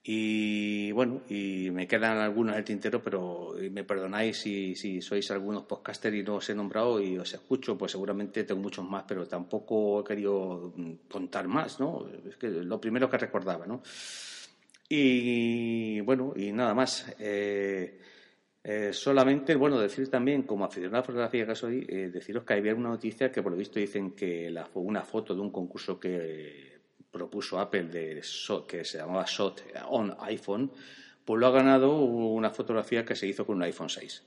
Y 0.02 0.92
bueno, 0.92 1.22
y 1.28 1.70
me 1.70 1.86
quedan 1.86 2.18
algunos 2.18 2.54
del 2.54 2.64
tintero, 2.64 3.02
pero 3.02 3.54
me 3.70 3.84
perdonáis 3.84 4.38
si, 4.38 5.02
sois 5.02 5.30
algunos 5.30 5.64
podcasters 5.64 6.16
y 6.16 6.22
no 6.22 6.36
os 6.36 6.48
he 6.48 6.54
nombrado 6.54 7.00
y 7.00 7.18
os 7.18 7.34
escucho, 7.34 7.76
pues 7.76 7.92
seguramente 7.92 8.44
tengo 8.44 8.62
muchos 8.62 8.88
más, 8.88 9.04
pero 9.06 9.26
tampoco 9.28 10.00
he 10.00 10.04
querido 10.04 10.72
contar 11.10 11.48
más, 11.48 11.80
¿no? 11.80 12.08
Es 12.26 12.36
que 12.36 12.48
lo 12.48 12.80
primero 12.80 13.10
que 13.10 13.18
recordaba, 13.18 13.66
¿no? 13.66 13.82
Y 14.88 16.00
bueno, 16.00 16.32
y 16.34 16.50
nada 16.52 16.74
más. 16.74 17.14
Eh, 17.18 17.98
eh, 18.62 18.92
solamente, 18.92 19.54
bueno, 19.54 19.78
decir 19.78 20.10
también, 20.10 20.42
como 20.42 20.64
aficionado 20.64 20.96
a 20.96 21.00
la 21.00 21.06
fotografía 21.06 21.46
que 21.46 21.54
soy, 21.54 21.86
eh, 21.88 22.10
deciros 22.12 22.44
que 22.44 22.54
había 22.54 22.74
una 22.74 22.90
noticia 22.90 23.32
que 23.32 23.42
por 23.42 23.52
lo 23.52 23.58
visto 23.58 23.78
dicen 23.78 24.12
que 24.12 24.50
la, 24.50 24.68
una 24.74 25.02
foto 25.02 25.34
de 25.34 25.40
un 25.40 25.50
concurso 25.50 25.98
que 25.98 26.69
propuso 27.10 27.58
Apple 27.58 27.90
que 28.66 28.84
se 28.84 28.98
llamaba 28.98 29.26
SOT 29.26 29.62
on 29.88 30.16
iPhone, 30.20 30.72
pues 31.24 31.40
lo 31.40 31.46
ha 31.46 31.50
ganado 31.50 31.98
una 31.98 32.50
fotografía 32.50 33.04
que 33.04 33.14
se 33.14 33.26
hizo 33.26 33.46
con 33.46 33.56
un 33.56 33.62
iPhone 33.62 33.88
6 33.88 34.24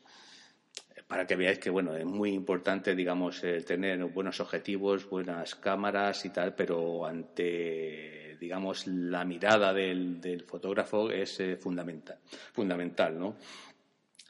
para 1.07 1.27
que 1.27 1.35
veáis 1.35 1.59
que 1.59 1.69
bueno 1.69 1.95
es 1.95 2.05
muy 2.05 2.31
importante 2.31 2.95
digamos 2.95 3.41
tener 3.41 4.03
buenos 4.05 4.39
objetivos 4.39 5.07
buenas 5.09 5.53
cámaras 5.55 6.25
y 6.25 6.29
tal 6.29 6.55
pero 6.55 7.05
ante 7.05 8.37
digamos 8.39 8.87
la 8.87 9.23
mirada 9.25 9.73
del, 9.73 10.43
fotógrafo 10.47 11.11
es 11.11 11.39
eh, 11.39 11.55
fundamental 11.55 12.17
fundamental 12.53 13.19
no 13.19 13.35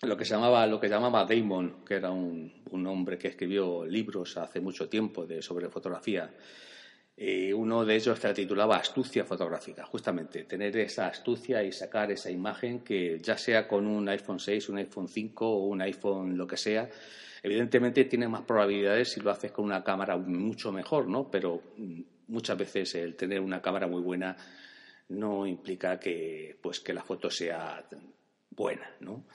lo 0.02 0.18
que 0.18 0.26
se 0.26 0.34
llamaba 0.34 0.68
lo 0.68 0.80
que 0.80 0.90
llamaba 0.90 1.26
Damon 1.26 1.86
que 1.86 1.96
era 1.96 2.12
un, 2.12 2.64
un 2.72 2.88
hombre 2.88 3.18
que 3.18 3.30
escribió 3.30 3.86
libros 3.86 4.36
hace 4.38 4.60
mucho 4.60 4.90
tiempo 4.90 5.26
de 5.26 5.42
sobre 5.42 5.70
fotografía 5.70 6.30
eh, 7.16 7.54
uno 7.54 7.86
de 7.86 7.96
ellos 7.96 8.18
se 8.18 8.34
titulaba 8.34 8.78
Astucia 8.78 9.24
fotográfica, 9.24 9.86
justamente 9.86 10.46
tener 10.46 10.76
esa 10.78 11.08
astucia 11.08 11.64
y 11.64 11.72
sacar 11.72 12.12
esa 12.12 12.32
imagen 12.32 12.80
que 12.80 13.20
ya 13.20 13.38
sea 13.38 13.68
con 13.68 13.86
un 13.86 14.10
iPhone 14.10 14.40
6, 14.40 14.70
un 14.70 14.78
iPhone 14.80 15.08
5 15.08 15.48
o 15.48 15.68
un 15.68 15.82
iPhone 15.82 16.36
lo 16.36 16.48
que 16.48 16.58
sea, 16.58 16.90
evidentemente 17.44 18.06
tiene 18.06 18.28
más 18.28 18.42
probabilidades 18.42 19.12
si 19.12 19.22
lo 19.22 19.30
haces 19.30 19.52
con 19.52 19.66
una 19.66 19.84
cámara 19.84 20.18
mucho 20.18 20.72
mejor, 20.72 21.08
¿no? 21.08 21.30
Pero 21.30 21.62
mm, 21.78 22.02
muchas 22.30 22.58
veces 22.58 22.96
el 22.96 23.16
tener 23.16 23.42
una 23.42 23.62
cámara 23.62 23.88
muy 23.88 24.02
buena 24.02 24.36
no 25.10 25.46
implica 25.46 26.00
que, 26.00 26.58
pues, 26.62 26.80
que 26.80 26.94
la 26.94 27.04
foto 27.04 27.30
sea 27.30 27.86
buena, 28.50 28.90
¿no? 29.02 29.26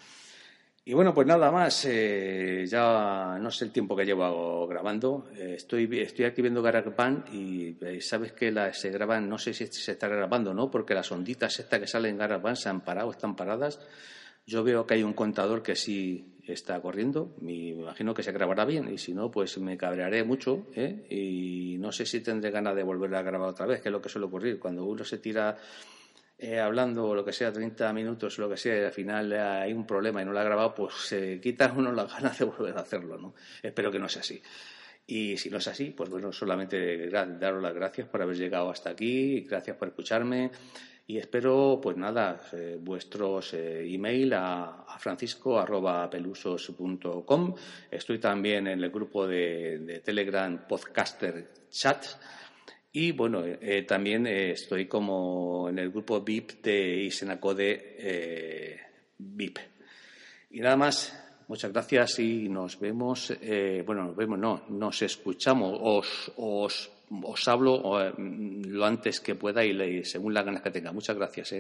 Y 0.89 0.95
bueno, 0.95 1.13
pues 1.13 1.27
nada 1.27 1.51
más. 1.51 1.85
Eh, 1.85 2.65
ya 2.67 3.37
no 3.39 3.51
sé 3.51 3.67
el 3.67 3.73
tiempo 3.73 3.95
que 3.95 4.07
llevo 4.07 4.67
grabando. 4.67 5.29
Eh, 5.37 5.53
estoy, 5.59 5.87
estoy 6.01 6.25
aquí 6.25 6.41
viendo 6.41 6.63
GarageBand 6.63 7.29
y 7.31 7.77
eh, 7.83 8.01
sabes 8.01 8.33
que 8.33 8.51
la, 8.51 8.73
se 8.73 8.89
graban, 8.89 9.29
no 9.29 9.37
sé 9.37 9.53
si 9.53 9.67
se 9.67 9.93
está 9.93 10.09
grabando 10.09 10.53
o 10.53 10.55
no, 10.55 10.71
porque 10.71 10.95
las 10.95 11.13
onditas 11.13 11.59
estas 11.59 11.79
que 11.79 11.87
salen 11.87 12.13
en 12.13 12.17
GarageBand 12.17 12.57
se 12.57 12.71
han 12.71 12.81
parado, 12.81 13.11
están 13.11 13.37
paradas. 13.37 13.79
Yo 14.47 14.65
veo 14.65 14.87
que 14.87 14.95
hay 14.95 15.03
un 15.03 15.13
contador 15.13 15.63
que 15.63 15.77
sí 15.77 16.39
está 16.47 16.81
corriendo. 16.81 17.37
Me 17.43 17.53
imagino 17.53 18.15
que 18.15 18.23
se 18.23 18.33
grabará 18.33 18.65
bien 18.65 18.91
y 18.91 18.97
si 18.97 19.13
no, 19.13 19.31
pues 19.31 19.59
me 19.59 19.77
cabrearé 19.77 20.25
mucho 20.25 20.69
y 20.75 21.77
no 21.79 21.93
sé 21.93 22.07
si 22.07 22.21
tendré 22.21 22.51
ganas 22.51 22.75
de 22.75 22.83
volver 22.83 23.15
a 23.15 23.21
grabar 23.21 23.51
otra 23.51 23.67
vez, 23.67 23.83
que 23.83 23.91
es 23.91 23.93
lo 23.93 24.01
que 24.01 24.09
suele 24.09 24.29
ocurrir. 24.29 24.59
Cuando 24.59 24.87
uno 24.87 25.05
se 25.05 25.19
tira 25.19 25.55
eh, 26.39 26.61
hablando 26.61 27.15
lo 27.15 27.25
que 27.25 27.33
sea, 27.33 27.53
30 27.53 27.93
minutos, 27.93 28.39
lo 28.39 28.49
que 28.49 28.57
sea, 28.57 28.81
y 28.81 28.85
al 28.85 28.93
final 28.93 29.33
hay 29.33 29.73
un 29.73 29.87
problema 29.87 30.23
y 30.23 30.25
no 30.25 30.33
lo 30.33 30.39
ha 30.39 30.45
grabado, 30.45 30.75
pues 30.75 30.95
se 30.95 31.41
quita 31.41 31.73
uno 31.77 31.93
las 31.93 32.13
ganas 32.13 32.39
de 32.39 32.45
volver 32.45 32.77
a 32.77 32.83
hacerlo, 32.83 33.19
¿no? 33.19 33.35
Espero 33.63 33.91
que 33.91 33.99
no 33.99 34.09
sea 34.09 34.23
así. 34.23 34.41
Y 35.07 35.37
si 35.37 35.51
no 35.51 35.59
es 35.59 35.67
así, 35.67 35.91
pues 35.91 36.11
bueno, 36.11 36.33
solamente 36.33 37.09
daros 37.09 37.63
las 37.63 37.75
gracias 37.75 38.09
por 38.09 38.23
haber 38.23 38.37
llegado 38.37 38.71
hasta 38.71 38.91
aquí, 38.91 39.41
gracias 39.41 39.77
por 39.77 39.89
escucharme 39.89 40.51
y 41.11 41.17
espero, 41.17 41.81
pues 41.83 41.97
nada, 41.97 42.39
eh, 42.53 42.77
vuestros 42.79 43.55
eh, 43.55 43.91
email 43.91 44.35
a, 44.35 44.85
a 44.87 44.99
francisco.pelusos.com. 44.99 47.55
Estoy 47.91 48.19
también 48.19 48.67
en 48.67 48.85
el 48.85 48.91
grupo 48.91 49.27
de, 49.27 49.79
de 49.79 50.01
Telegram 50.01 50.67
Podcaster 50.69 51.51
Chat 51.71 52.05
y 52.93 53.13
bueno, 53.13 53.45
eh, 53.45 53.83
también 53.83 54.27
eh, 54.27 54.53
estoy 54.53 54.87
como 54.87 55.69
en 55.69 55.79
el 55.79 55.91
grupo 55.91 56.23
VIP 56.23 56.63
de 56.63 57.05
Isenacode 57.05 57.97
eh, 57.99 58.81
VIP. 59.19 59.59
Y 60.51 60.61
nada 60.61 60.77
más, 60.77 61.45
muchas 61.49 61.73
gracias 61.73 62.19
y 62.19 62.49
nos 62.49 62.81
vemos, 62.81 63.35
bueno, 63.85 64.05
nos 64.05 64.17
vemos, 64.17 64.39
no, 64.39 64.63
nos 64.71 65.03
escuchamos, 65.03 65.79
os, 65.79 66.33
os, 66.37 66.91
os 67.23 67.49
hablo 67.49 68.13
lo 68.17 68.85
antes 68.87 69.21
que 69.21 69.35
pueda 69.35 69.63
y 69.65 70.05
según 70.05 70.33
las 70.33 70.47
ganas 70.47 70.63
que 70.63 70.71
tenga. 70.71 70.91
Muchas 70.93 71.17
gracias. 71.17 71.55